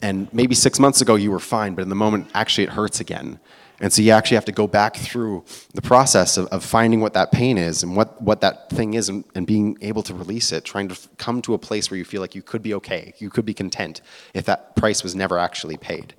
And 0.00 0.32
maybe 0.32 0.54
six 0.54 0.80
months 0.80 1.00
ago 1.00 1.14
you 1.14 1.30
were 1.30 1.38
fine, 1.38 1.74
but 1.74 1.82
in 1.82 1.88
the 1.88 1.94
moment, 1.94 2.28
actually, 2.34 2.64
it 2.64 2.70
hurts 2.70 2.98
again. 2.98 3.38
And 3.80 3.92
so 3.92 4.00
you 4.00 4.12
actually 4.12 4.36
have 4.36 4.44
to 4.44 4.52
go 4.52 4.66
back 4.66 4.96
through 4.96 5.44
the 5.74 5.82
process 5.82 6.36
of, 6.36 6.46
of 6.48 6.64
finding 6.64 7.00
what 7.00 7.14
that 7.14 7.32
pain 7.32 7.58
is 7.58 7.82
and 7.82 7.96
what, 7.96 8.20
what 8.22 8.40
that 8.40 8.70
thing 8.70 8.94
is 8.94 9.08
and, 9.08 9.24
and 9.34 9.46
being 9.46 9.76
able 9.80 10.02
to 10.04 10.14
release 10.14 10.52
it, 10.52 10.64
trying 10.64 10.88
to 10.88 10.94
f- 10.94 11.08
come 11.16 11.42
to 11.42 11.54
a 11.54 11.58
place 11.58 11.90
where 11.90 11.98
you 11.98 12.04
feel 12.04 12.20
like 12.20 12.34
you 12.34 12.42
could 12.42 12.62
be 12.62 12.74
okay, 12.74 13.12
you 13.18 13.28
could 13.28 13.44
be 13.44 13.54
content 13.54 14.00
if 14.34 14.44
that 14.44 14.76
price 14.76 15.02
was 15.02 15.14
never 15.14 15.38
actually 15.38 15.76
paid. 15.76 16.14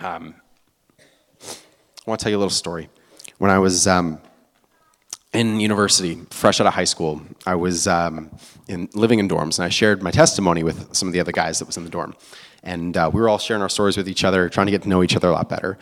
Um, 0.00 0.34
I 1.40 2.10
want 2.10 2.20
to 2.20 2.24
tell 2.24 2.30
you 2.30 2.36
a 2.36 2.38
little 2.38 2.50
story. 2.50 2.88
When 3.38 3.50
I 3.50 3.58
was 3.58 3.88
um, 3.88 4.20
in 5.36 5.60
university, 5.60 6.18
fresh 6.30 6.60
out 6.60 6.66
of 6.66 6.72
high 6.72 6.84
school, 6.84 7.20
I 7.44 7.54
was 7.54 7.86
um, 7.86 8.30
in, 8.68 8.88
living 8.94 9.18
in 9.18 9.28
dorms, 9.28 9.58
and 9.58 9.66
I 9.66 9.68
shared 9.68 10.02
my 10.02 10.10
testimony 10.10 10.62
with 10.62 10.94
some 10.94 11.08
of 11.08 11.12
the 11.12 11.20
other 11.20 11.32
guys 11.32 11.58
that 11.58 11.66
was 11.66 11.76
in 11.76 11.84
the 11.84 11.90
dorm. 11.90 12.16
And 12.62 12.96
uh, 12.96 13.10
we 13.12 13.20
were 13.20 13.28
all 13.28 13.38
sharing 13.38 13.62
our 13.62 13.68
stories 13.68 13.96
with 13.96 14.08
each 14.08 14.24
other, 14.24 14.48
trying 14.48 14.66
to 14.66 14.70
get 14.72 14.82
to 14.82 14.88
know 14.88 15.02
each 15.02 15.14
other 15.14 15.28
a 15.28 15.32
lot 15.32 15.48
better. 15.48 15.78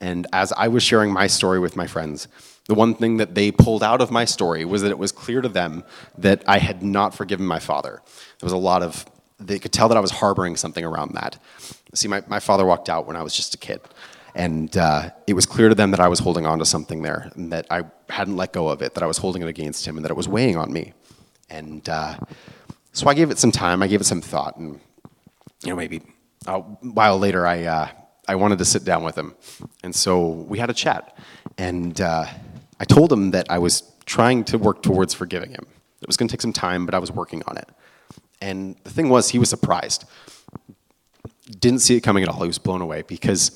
And 0.00 0.26
as 0.32 0.52
I 0.52 0.68
was 0.68 0.82
sharing 0.82 1.12
my 1.12 1.28
story 1.28 1.58
with 1.60 1.76
my 1.76 1.86
friends, 1.86 2.28
the 2.66 2.74
one 2.74 2.94
thing 2.94 3.18
that 3.18 3.34
they 3.34 3.52
pulled 3.52 3.82
out 3.82 4.00
of 4.00 4.10
my 4.10 4.24
story 4.24 4.64
was 4.64 4.82
that 4.82 4.90
it 4.90 4.98
was 4.98 5.12
clear 5.12 5.40
to 5.40 5.48
them 5.48 5.84
that 6.18 6.42
I 6.46 6.58
had 6.58 6.82
not 6.82 7.14
forgiven 7.14 7.46
my 7.46 7.60
father. 7.60 8.02
There 8.40 8.46
was 8.46 8.52
a 8.52 8.58
lot 8.58 8.82
of, 8.82 9.06
they 9.38 9.58
could 9.60 9.72
tell 9.72 9.88
that 9.88 9.96
I 9.96 10.00
was 10.00 10.10
harboring 10.10 10.56
something 10.56 10.84
around 10.84 11.14
that. 11.14 11.38
See, 11.94 12.08
my, 12.08 12.22
my 12.26 12.40
father 12.40 12.66
walked 12.66 12.90
out 12.90 13.06
when 13.06 13.16
I 13.16 13.22
was 13.22 13.34
just 13.34 13.54
a 13.54 13.58
kid. 13.58 13.80
And 14.36 14.76
uh, 14.76 15.10
it 15.26 15.34
was 15.34 15.46
clear 15.46 15.68
to 15.68 15.74
them 15.74 15.90
that 15.90 16.00
I 16.00 16.08
was 16.08 16.20
holding 16.20 16.46
on 16.46 16.58
to 16.60 16.64
something 16.64 17.02
there, 17.02 17.32
and 17.34 17.50
that 17.52 17.66
I 17.70 17.84
hadn't 18.10 18.36
let 18.36 18.52
go 18.52 18.68
of 18.68 18.82
it, 18.82 18.94
that 18.94 19.02
I 19.02 19.06
was 19.06 19.18
holding 19.18 19.42
it 19.42 19.48
against 19.48 19.86
him, 19.86 19.96
and 19.96 20.04
that 20.04 20.10
it 20.10 20.16
was 20.16 20.28
weighing 20.28 20.56
on 20.56 20.72
me. 20.72 20.92
And 21.50 21.88
uh, 21.88 22.16
so 22.92 23.08
I 23.08 23.14
gave 23.14 23.30
it 23.30 23.38
some 23.38 23.50
time, 23.50 23.82
I 23.82 23.88
gave 23.88 24.00
it 24.00 24.04
some 24.04 24.20
thought, 24.20 24.56
and 24.58 24.78
you 25.64 25.70
know, 25.70 25.76
maybe 25.76 26.02
a 26.46 26.60
while 26.60 27.18
later, 27.18 27.46
I, 27.46 27.64
uh, 27.64 27.88
I 28.28 28.34
wanted 28.34 28.58
to 28.58 28.64
sit 28.64 28.84
down 28.84 29.02
with 29.02 29.16
him. 29.16 29.34
And 29.82 29.94
so 29.94 30.28
we 30.28 30.58
had 30.58 30.70
a 30.70 30.74
chat. 30.74 31.16
And 31.58 32.00
uh, 32.00 32.26
I 32.78 32.84
told 32.84 33.12
him 33.12 33.30
that 33.30 33.50
I 33.50 33.58
was 33.58 33.82
trying 34.04 34.44
to 34.44 34.58
work 34.58 34.82
towards 34.82 35.14
forgiving 35.14 35.50
him. 35.50 35.66
It 36.00 36.06
was 36.06 36.16
going 36.16 36.28
to 36.28 36.32
take 36.32 36.42
some 36.42 36.52
time, 36.52 36.86
but 36.86 36.94
I 36.94 36.98
was 36.98 37.10
working 37.10 37.42
on 37.46 37.56
it. 37.56 37.68
And 38.40 38.76
the 38.84 38.90
thing 38.90 39.08
was, 39.08 39.30
he 39.30 39.38
was 39.38 39.48
surprised. 39.48 40.04
Didn't 41.58 41.80
see 41.80 41.96
it 41.96 42.02
coming 42.02 42.22
at 42.22 42.28
all. 42.28 42.40
He 42.42 42.46
was 42.46 42.58
blown 42.58 42.82
away 42.82 43.02
because, 43.02 43.50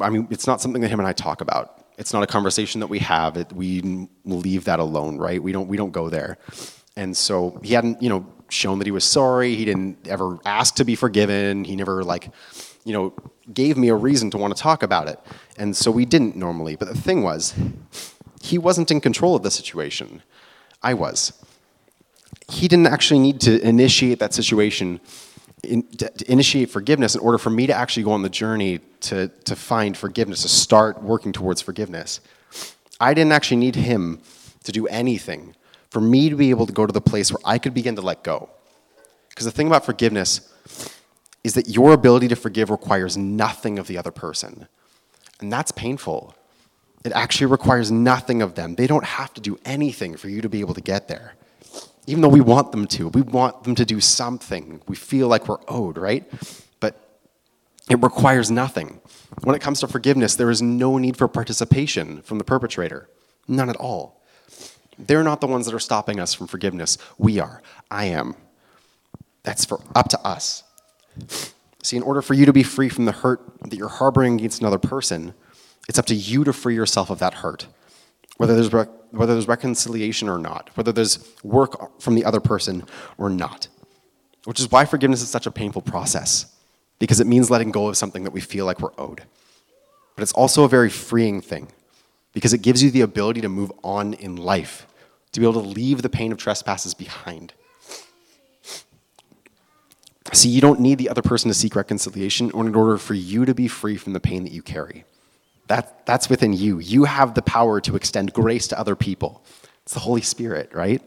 I 0.00 0.10
mean, 0.10 0.28
it's 0.30 0.46
not 0.46 0.60
something 0.60 0.82
that 0.82 0.88
him 0.88 1.00
and 1.00 1.08
I 1.08 1.12
talk 1.12 1.40
about. 1.40 1.84
It's 1.98 2.12
not 2.12 2.22
a 2.22 2.26
conversation 2.26 2.80
that 2.80 2.86
we 2.86 2.98
have. 3.00 3.36
It, 3.36 3.52
we 3.52 4.08
leave 4.24 4.64
that 4.64 4.78
alone, 4.78 5.18
right? 5.18 5.42
We 5.42 5.52
don't, 5.52 5.68
we 5.68 5.76
don't 5.76 5.90
go 5.90 6.08
there. 6.08 6.38
And 6.96 7.16
so 7.16 7.60
he 7.62 7.74
hadn't, 7.74 8.02
you 8.02 8.08
know, 8.08 8.26
shown 8.48 8.78
that 8.78 8.86
he 8.86 8.90
was 8.90 9.04
sorry. 9.04 9.54
He 9.54 9.64
didn't 9.64 10.08
ever 10.08 10.38
ask 10.44 10.74
to 10.76 10.84
be 10.84 10.94
forgiven. 10.94 11.64
He 11.64 11.76
never 11.76 12.02
like, 12.04 12.30
you 12.84 12.92
know, 12.92 13.14
gave 13.52 13.76
me 13.76 13.88
a 13.88 13.94
reason 13.94 14.30
to 14.30 14.38
want 14.38 14.56
to 14.56 14.62
talk 14.62 14.82
about 14.82 15.08
it. 15.08 15.18
And 15.56 15.76
so 15.76 15.90
we 15.90 16.04
didn't 16.04 16.36
normally. 16.36 16.76
But 16.76 16.88
the 16.88 16.98
thing 16.98 17.22
was, 17.22 17.54
he 18.42 18.58
wasn't 18.58 18.90
in 18.90 19.00
control 19.00 19.36
of 19.36 19.42
the 19.42 19.50
situation. 19.50 20.22
I 20.82 20.94
was. 20.94 21.32
He 22.48 22.66
didn't 22.66 22.86
actually 22.86 23.20
need 23.20 23.40
to 23.42 23.60
initiate 23.60 24.18
that 24.18 24.34
situation, 24.34 25.00
in, 25.62 25.82
to, 25.98 26.10
initiate 26.30 26.70
forgiveness 26.70 27.14
in 27.14 27.20
order 27.20 27.38
for 27.38 27.50
me 27.50 27.66
to 27.66 27.74
actually 27.74 28.02
go 28.02 28.12
on 28.12 28.22
the 28.22 28.30
journey 28.30 28.78
to, 29.00 29.28
to 29.28 29.56
find 29.56 29.96
forgiveness, 29.96 30.42
to 30.42 30.48
start 30.48 31.02
working 31.02 31.32
towards 31.32 31.60
forgiveness. 31.60 32.20
I 33.00 33.14
didn't 33.14 33.32
actually 33.32 33.58
need 33.58 33.76
him 33.76 34.20
to 34.64 34.72
do 34.72 34.86
anything 34.86 35.54
for 35.90 36.00
me 36.00 36.28
to 36.28 36.36
be 36.36 36.50
able 36.50 36.66
to 36.66 36.72
go 36.72 36.86
to 36.86 36.92
the 36.92 37.00
place 37.00 37.32
where 37.32 37.40
I 37.44 37.58
could 37.58 37.74
begin 37.74 37.96
to 37.96 38.02
let 38.02 38.22
go. 38.22 38.48
Because 39.28 39.44
the 39.44 39.50
thing 39.50 39.66
about 39.66 39.84
forgiveness 39.84 40.52
is 41.42 41.54
that 41.54 41.68
your 41.68 41.92
ability 41.92 42.28
to 42.28 42.36
forgive 42.36 42.70
requires 42.70 43.16
nothing 43.16 43.78
of 43.78 43.86
the 43.86 43.96
other 43.96 44.10
person. 44.10 44.68
And 45.40 45.52
that's 45.52 45.72
painful. 45.72 46.34
It 47.04 47.12
actually 47.12 47.46
requires 47.46 47.90
nothing 47.90 48.42
of 48.42 48.54
them. 48.54 48.74
They 48.74 48.86
don't 48.86 49.04
have 49.04 49.32
to 49.34 49.40
do 49.40 49.58
anything 49.64 50.16
for 50.16 50.28
you 50.28 50.42
to 50.42 50.48
be 50.48 50.60
able 50.60 50.74
to 50.74 50.82
get 50.82 51.08
there. 51.08 51.34
Even 52.06 52.22
though 52.22 52.28
we 52.28 52.40
want 52.40 52.72
them 52.72 52.86
to, 52.86 53.08
we 53.08 53.22
want 53.22 53.64
them 53.64 53.74
to 53.74 53.84
do 53.84 54.00
something. 54.00 54.80
We 54.88 54.96
feel 54.96 55.28
like 55.28 55.48
we're 55.48 55.58
owed, 55.68 55.96
right? 55.96 56.24
But 56.80 57.00
it 57.88 58.02
requires 58.02 58.50
nothing. 58.50 59.00
When 59.42 59.54
it 59.54 59.60
comes 59.60 59.80
to 59.80 59.88
forgiveness, 59.88 60.34
there 60.34 60.50
is 60.50 60.60
no 60.60 60.98
need 60.98 61.16
for 61.16 61.28
participation 61.28 62.22
from 62.22 62.38
the 62.38 62.44
perpetrator. 62.44 63.08
None 63.46 63.68
at 63.68 63.76
all. 63.76 64.20
They're 64.98 65.22
not 65.22 65.40
the 65.40 65.46
ones 65.46 65.66
that 65.66 65.74
are 65.74 65.80
stopping 65.80 66.20
us 66.20 66.34
from 66.34 66.46
forgiveness. 66.46 66.98
We 67.16 67.38
are. 67.38 67.62
I 67.90 68.06
am. 68.06 68.34
That's 69.42 69.64
for 69.64 69.80
up 69.94 70.08
to 70.10 70.20
us. 70.20 70.62
See, 71.82 71.96
in 71.96 72.02
order 72.02 72.20
for 72.20 72.34
you 72.34 72.44
to 72.46 72.52
be 72.52 72.62
free 72.62 72.88
from 72.88 73.06
the 73.06 73.12
hurt 73.12 73.40
that 73.62 73.76
you're 73.76 73.88
harboring 73.88 74.34
against 74.34 74.60
another 74.60 74.78
person, 74.78 75.34
it's 75.88 75.98
up 75.98 76.06
to 76.06 76.14
you 76.14 76.44
to 76.44 76.52
free 76.52 76.74
yourself 76.74 77.08
of 77.08 77.18
that 77.20 77.34
hurt. 77.34 77.66
Whether 78.36 78.54
there's, 78.54 78.86
whether 79.10 79.34
there's 79.34 79.48
reconciliation 79.48 80.28
or 80.28 80.38
not, 80.38 80.70
whether 80.74 80.92
there's 80.92 81.18
work 81.42 82.00
from 82.00 82.14
the 82.14 82.24
other 82.24 82.40
person 82.40 82.84
or 83.18 83.30
not. 83.30 83.68
Which 84.44 84.60
is 84.60 84.70
why 84.70 84.84
forgiveness 84.84 85.20
is 85.22 85.28
such 85.28 85.46
a 85.46 85.50
painful 85.50 85.82
process, 85.82 86.46
because 86.98 87.20
it 87.20 87.26
means 87.26 87.50
letting 87.50 87.70
go 87.70 87.88
of 87.88 87.96
something 87.96 88.24
that 88.24 88.32
we 88.32 88.40
feel 88.40 88.64
like 88.64 88.80
we're 88.80 88.98
owed. 88.98 89.22
But 90.16 90.22
it's 90.22 90.32
also 90.32 90.64
a 90.64 90.68
very 90.68 90.88
freeing 90.88 91.40
thing, 91.40 91.68
because 92.32 92.52
it 92.52 92.62
gives 92.62 92.82
you 92.82 92.90
the 92.90 93.02
ability 93.02 93.40
to 93.42 93.48
move 93.48 93.72
on 93.84 94.14
in 94.14 94.36
life 94.36 94.86
to 95.32 95.40
be 95.40 95.46
able 95.46 95.62
to 95.62 95.68
leave 95.68 96.02
the 96.02 96.08
pain 96.08 96.32
of 96.32 96.38
trespasses 96.38 96.94
behind. 96.94 97.52
See, 100.32 100.48
you 100.48 100.60
don't 100.60 100.80
need 100.80 100.98
the 100.98 101.08
other 101.08 101.22
person 101.22 101.48
to 101.48 101.54
seek 101.54 101.74
reconciliation 101.74 102.50
in 102.50 102.74
order 102.74 102.98
for 102.98 103.14
you 103.14 103.44
to 103.44 103.54
be 103.54 103.68
free 103.68 103.96
from 103.96 104.12
the 104.12 104.20
pain 104.20 104.44
that 104.44 104.52
you 104.52 104.62
carry. 104.62 105.04
That, 105.70 106.04
that's 106.04 106.28
within 106.28 106.52
you. 106.52 106.80
You 106.80 107.04
have 107.04 107.34
the 107.34 107.42
power 107.42 107.80
to 107.82 107.94
extend 107.94 108.32
grace 108.32 108.66
to 108.68 108.78
other 108.78 108.96
people. 108.96 109.44
It's 109.84 109.94
the 109.94 110.00
Holy 110.00 110.20
Spirit, 110.20 110.74
right? 110.74 111.00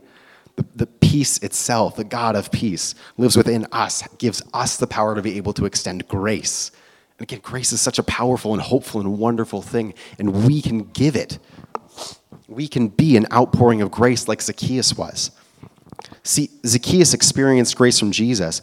The, 0.56 0.66
the 0.76 0.88
peace 0.88 1.38
itself, 1.40 1.98
the 1.98 2.04
God 2.04 2.36
of 2.36 2.52
peace, 2.52 2.96
lives 3.18 3.36
within 3.36 3.68
us, 3.72 4.08
gives 4.18 4.42
us 4.54 4.78
the 4.78 4.88
power 4.88 5.16
to 5.16 5.22
be 5.22 5.36
able 5.38 5.52
to 5.54 5.66
extend 5.66 6.08
grace. 6.08 6.72
And 7.20 7.26
again, 7.26 7.42
grace 7.44 7.74
is 7.74 7.82
such 7.82 8.00
a 8.00 8.04
powerful 8.04 8.54
and 8.54 8.62
hopeful 8.62 9.02
and 9.02 9.20
wonderful 9.20 9.62
thing, 9.62 9.94
and 10.18 10.48
we 10.48 10.62
can 10.62 10.86
give 10.92 11.16
it 11.16 11.40
we 12.48 12.68
can 12.68 12.88
be 12.88 13.18
an 13.18 13.26
outpouring 13.32 13.82
of 13.82 13.92
grace 13.92 14.28
like 14.28 14.42
Zacchaeus 14.42 14.98
was. 14.98 15.32
See, 16.24 16.50
Zacchaeus 16.66 17.14
experienced 17.14 17.76
grace 17.76 18.00
from 18.00 18.12
Jesus, 18.12 18.62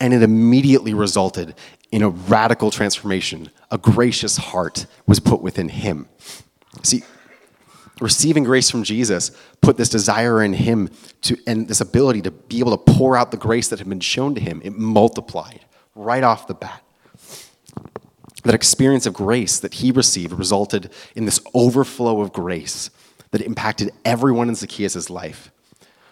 and 0.00 0.12
it 0.12 0.22
immediately 0.22 0.94
resulted 0.94 1.54
in 1.90 2.02
a 2.02 2.08
radical 2.08 2.70
transformation. 2.70 3.50
A 3.70 3.78
gracious 3.78 4.36
heart 4.36 4.86
was 5.06 5.20
put 5.20 5.40
within 5.40 5.68
him. 5.68 6.08
See, 6.82 7.02
receiving 8.00 8.44
grace 8.44 8.70
from 8.70 8.82
Jesus 8.84 9.30
put 9.60 9.76
this 9.76 9.88
desire 9.88 10.42
in 10.42 10.52
him 10.52 10.90
to, 11.22 11.36
and 11.46 11.68
this 11.68 11.80
ability 11.80 12.22
to 12.22 12.30
be 12.30 12.58
able 12.58 12.76
to 12.76 12.92
pour 12.92 13.16
out 13.16 13.30
the 13.30 13.36
grace 13.36 13.68
that 13.68 13.78
had 13.78 13.88
been 13.88 14.00
shown 14.00 14.34
to 14.34 14.40
him. 14.40 14.60
It 14.64 14.76
multiplied 14.76 15.64
right 15.94 16.22
off 16.22 16.46
the 16.46 16.54
bat. 16.54 16.82
That 18.44 18.54
experience 18.54 19.06
of 19.06 19.14
grace 19.14 19.58
that 19.58 19.74
he 19.74 19.90
received 19.90 20.32
resulted 20.32 20.90
in 21.16 21.24
this 21.24 21.40
overflow 21.54 22.20
of 22.20 22.32
grace 22.32 22.90
that 23.32 23.40
impacted 23.40 23.90
everyone 24.04 24.48
in 24.48 24.54
Zacchaeus' 24.54 25.10
life. 25.10 25.50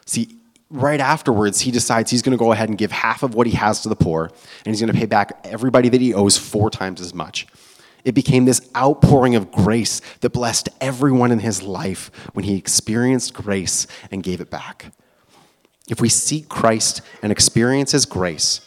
See, 0.05 0.39
right 0.75 1.01
afterwards, 1.01 1.61
he 1.61 1.71
decides 1.71 2.11
he's 2.11 2.23
going 2.23 2.37
to 2.37 2.43
go 2.43 2.53
ahead 2.53 2.69
and 2.69 2.77
give 2.77 2.91
half 2.91 3.23
of 3.23 3.35
what 3.35 3.47
he 3.47 3.55
has 3.55 3.81
to 3.83 3.89
the 3.89 3.97
poor, 3.97 4.31
and 4.65 4.75
he's 4.75 4.81
going 4.81 4.93
to 4.93 4.99
pay 4.99 5.07
back 5.07 5.41
everybody 5.45 5.89
that 5.89 6.01
he 6.01 6.13
owes 6.13 6.37
four 6.37 6.69
times 6.69 7.01
as 7.01 7.15
much. 7.15 7.47
It 8.05 8.13
became 8.13 8.45
this 8.45 8.69
outpouring 8.77 9.35
of 9.35 9.51
grace 9.51 10.03
that 10.21 10.31
blessed 10.31 10.69
everyone 10.81 11.33
in 11.33 11.39
his 11.39 11.63
life 11.63 12.11
when 12.35 12.45
he 12.45 12.57
experienced 12.57 13.33
grace 13.33 13.87
and 14.11 14.23
gave 14.23 14.41
it 14.41 14.51
back. 14.51 14.93
If 15.89 16.01
we 16.01 16.09
seek 16.09 16.49
Christ 16.49 17.01
and 17.23 17.31
experience 17.31 17.93
his 17.93 18.05
grace, 18.05 18.61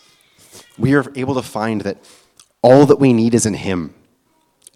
we 0.78 0.96
are 0.96 1.06
able 1.16 1.36
to 1.36 1.42
find 1.42 1.82
that 1.82 1.98
all 2.62 2.86
that 2.86 3.00
we 3.00 3.14
need 3.14 3.36
is 3.36 3.46
in 3.46 3.56
him. 3.56 3.94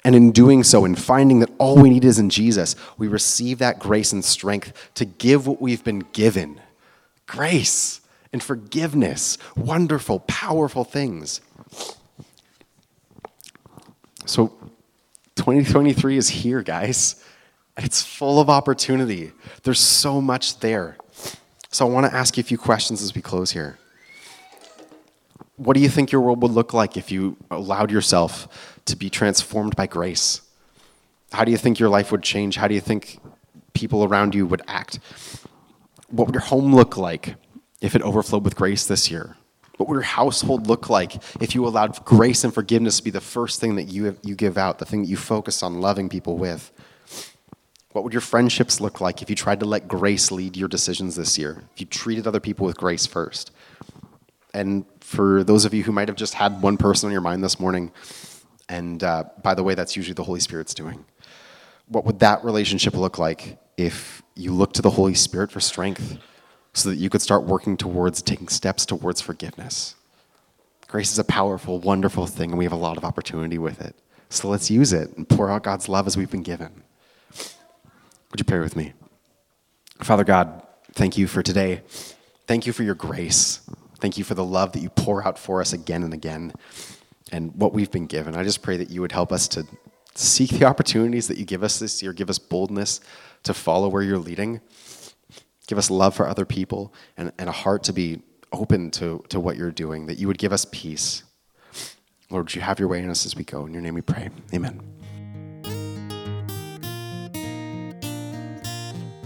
And 0.03 0.15
in 0.15 0.31
doing 0.31 0.63
so, 0.63 0.83
in 0.83 0.95
finding 0.95 1.39
that 1.39 1.51
all 1.59 1.75
we 1.75 1.89
need 1.89 2.05
is 2.05 2.17
in 2.19 2.29
Jesus, 2.29 2.75
we 2.97 3.07
receive 3.07 3.59
that 3.59 3.79
grace 3.79 4.11
and 4.11 4.25
strength 4.25 4.91
to 4.95 5.05
give 5.05 5.45
what 5.45 5.61
we've 5.61 5.83
been 5.83 5.99
given. 6.11 6.59
Grace. 7.27 8.01
and 8.33 8.41
forgiveness. 8.41 9.37
Wonderful, 9.57 10.21
powerful 10.21 10.83
things. 10.83 11.41
So 14.25 14.47
2023 15.35 16.17
is 16.17 16.29
here, 16.29 16.61
guys. 16.61 17.23
It's 17.77 18.01
full 18.01 18.39
of 18.39 18.49
opportunity. 18.49 19.31
There's 19.63 19.79
so 19.79 20.21
much 20.21 20.59
there. 20.59 20.97
So 21.71 21.87
I 21.87 21.89
want 21.89 22.09
to 22.09 22.15
ask 22.15 22.37
you 22.37 22.41
a 22.41 22.43
few 22.43 22.57
questions 22.57 23.01
as 23.01 23.15
we 23.15 23.21
close 23.21 23.51
here. 23.51 23.77
What 25.55 25.75
do 25.75 25.81
you 25.81 25.89
think 25.89 26.11
your 26.11 26.21
world 26.21 26.41
would 26.41 26.51
look 26.51 26.73
like 26.73 26.97
if 26.97 27.11
you 27.11 27.37
allowed 27.49 27.91
yourself 27.91 28.77
to 28.85 28.95
be 28.95 29.09
transformed 29.09 29.75
by 29.75 29.87
grace? 29.87 30.41
How 31.31 31.45
do 31.45 31.51
you 31.51 31.57
think 31.57 31.79
your 31.79 31.89
life 31.89 32.11
would 32.11 32.23
change? 32.23 32.55
How 32.55 32.67
do 32.67 32.73
you 32.73 32.81
think 32.81 33.19
people 33.73 34.03
around 34.03 34.35
you 34.35 34.45
would 34.45 34.61
act? 34.67 34.99
What 36.11 36.27
would 36.27 36.35
your 36.35 36.41
home 36.41 36.75
look 36.75 36.97
like 36.97 37.35
if 37.81 37.95
it 37.95 38.01
overflowed 38.01 38.43
with 38.43 38.55
grace 38.55 38.85
this 38.85 39.09
year? 39.09 39.35
What 39.77 39.89
would 39.89 39.95
your 39.95 40.03
household 40.03 40.67
look 40.67 40.89
like 40.89 41.15
if 41.41 41.55
you 41.55 41.65
allowed 41.65 42.05
grace 42.05 42.43
and 42.43 42.53
forgiveness 42.53 42.97
to 42.97 43.03
be 43.03 43.09
the 43.09 43.21
first 43.21 43.59
thing 43.59 43.77
that 43.77 43.85
you, 43.85 44.15
you 44.21 44.35
give 44.35 44.57
out, 44.57 44.77
the 44.77 44.85
thing 44.85 45.01
that 45.01 45.07
you 45.07 45.17
focus 45.17 45.63
on 45.63 45.81
loving 45.81 46.07
people 46.07 46.37
with? 46.37 46.71
What 47.93 48.03
would 48.03 48.13
your 48.13 48.21
friendships 48.21 48.79
look 48.79 49.01
like 49.01 49.21
if 49.21 49.29
you 49.29 49.35
tried 49.35 49.59
to 49.61 49.65
let 49.65 49.87
grace 49.87 50.31
lead 50.31 50.55
your 50.55 50.69
decisions 50.69 51.15
this 51.15 51.37
year? 51.37 51.63
If 51.73 51.81
you 51.81 51.87
treated 51.87 52.27
other 52.27 52.39
people 52.39 52.65
with 52.65 52.77
grace 52.77 53.05
first? 53.05 53.51
And 54.53 54.85
for 54.99 55.43
those 55.43 55.65
of 55.65 55.73
you 55.73 55.83
who 55.83 55.91
might 55.91 56.07
have 56.07 56.17
just 56.17 56.35
had 56.35 56.61
one 56.61 56.77
person 56.77 57.07
on 57.07 57.11
your 57.11 57.21
mind 57.21 57.43
this 57.43 57.59
morning, 57.59 57.91
and 58.69 59.03
uh, 59.03 59.25
by 59.41 59.55
the 59.55 59.63
way, 59.63 59.75
that's 59.75 59.95
usually 59.95 60.13
the 60.13 60.23
Holy 60.23 60.39
Spirit's 60.39 60.73
doing. 60.73 61.05
What 61.87 62.05
would 62.05 62.19
that 62.19 62.43
relationship 62.43 62.93
look 62.93 63.17
like 63.17 63.57
if 63.77 64.20
you 64.35 64.53
look 64.53 64.73
to 64.73 64.81
the 64.81 64.91
Holy 64.91 65.13
Spirit 65.13 65.51
for 65.51 65.59
strength 65.59 66.17
so 66.73 66.89
that 66.89 66.97
you 66.97 67.09
could 67.09 67.21
start 67.21 67.43
working 67.43 67.77
towards 67.77 68.21
taking 68.21 68.47
steps 68.47 68.85
towards 68.85 69.21
forgiveness? 69.21 69.95
Grace 70.87 71.11
is 71.11 71.19
a 71.19 71.23
powerful, 71.23 71.79
wonderful 71.79 72.27
thing, 72.27 72.49
and 72.51 72.57
we 72.57 72.65
have 72.65 72.73
a 72.73 72.77
lot 72.77 72.97
of 72.97 73.05
opportunity 73.05 73.57
with 73.57 73.81
it. 73.81 73.95
So 74.29 74.47
let's 74.49 74.69
use 74.69 74.93
it 74.93 75.15
and 75.17 75.27
pour 75.27 75.49
out 75.49 75.63
God's 75.63 75.89
love 75.89 76.07
as 76.07 76.17
we've 76.17 76.31
been 76.31 76.43
given. 76.43 76.83
Would 78.31 78.39
you 78.39 78.45
pray 78.45 78.59
with 78.59 78.75
me? 78.75 78.93
Father 80.01 80.23
God, 80.23 80.63
thank 80.93 81.17
you 81.17 81.27
for 81.27 81.43
today. 81.43 81.81
Thank 82.47 82.65
you 82.65 82.73
for 82.73 82.83
your 82.83 82.95
grace. 82.95 83.61
Thank 83.99 84.17
you 84.17 84.23
for 84.23 84.33
the 84.33 84.43
love 84.43 84.71
that 84.73 84.79
you 84.79 84.89
pour 84.89 85.25
out 85.25 85.37
for 85.37 85.61
us 85.61 85.73
again 85.73 86.03
and 86.03 86.13
again 86.13 86.53
and 87.31 87.55
what 87.55 87.73
we've 87.73 87.91
been 87.91 88.07
given. 88.07 88.35
I 88.35 88.43
just 88.43 88.61
pray 88.61 88.77
that 88.77 88.89
you 88.89 89.01
would 89.01 89.11
help 89.11 89.31
us 89.31 89.47
to 89.49 89.65
seek 90.15 90.51
the 90.51 90.65
opportunities 90.71 91.27
that 91.27 91.37
you 91.37 91.45
give 91.45 91.63
us 91.63 91.79
this 91.79 92.01
year. 92.01 92.13
Give 92.13 92.29
us 92.29 92.39
boldness 92.39 92.99
to 93.43 93.53
follow 93.53 93.89
where 93.89 94.01
you're 94.01 94.17
leading. 94.17 94.61
Give 95.67 95.77
us 95.77 95.89
love 95.89 96.15
for 96.15 96.27
other 96.27 96.45
people 96.45 96.93
and, 97.17 97.31
and 97.37 97.49
a 97.49 97.53
heart 97.53 97.83
to 97.83 97.93
be 97.93 98.21
open 98.51 98.91
to, 98.91 99.23
to 99.29 99.39
what 99.39 99.55
you're 99.55 99.71
doing, 99.71 100.07
that 100.07 100.17
you 100.17 100.27
would 100.27 100.37
give 100.37 100.51
us 100.51 100.65
peace. 100.71 101.23
Lord, 102.29 102.45
would 102.45 102.55
you 102.55 102.61
have 102.61 102.79
your 102.79 102.87
way 102.87 102.99
in 103.01 103.09
us 103.09 103.25
as 103.25 103.35
we 103.35 103.43
go? 103.43 103.65
In 103.65 103.73
your 103.73 103.81
name 103.81 103.93
we 103.93 104.01
pray. 104.01 104.29
Amen. 104.53 104.81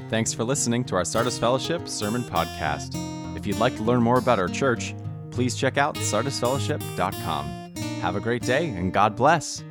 Thanks 0.09 0.33
for 0.33 0.43
listening 0.43 0.83
to 0.85 0.95
our 0.95 1.03
Sardis 1.03 1.39
Fellowship 1.39 1.87
Sermon 1.87 2.23
Podcast. 2.23 2.95
If 3.35 3.47
you'd 3.47 3.57
like 3.57 3.75
to 3.77 3.83
learn 3.83 4.01
more 4.01 4.17
about 4.17 4.39
our 4.39 4.47
church, 4.47 4.95
please 5.31 5.55
check 5.55 5.77
out 5.77 5.95
sardisfellowship.com. 5.95 7.73
Have 8.01 8.15
a 8.15 8.19
great 8.19 8.43
day 8.43 8.69
and 8.69 8.93
God 8.93 9.15
bless. 9.15 9.63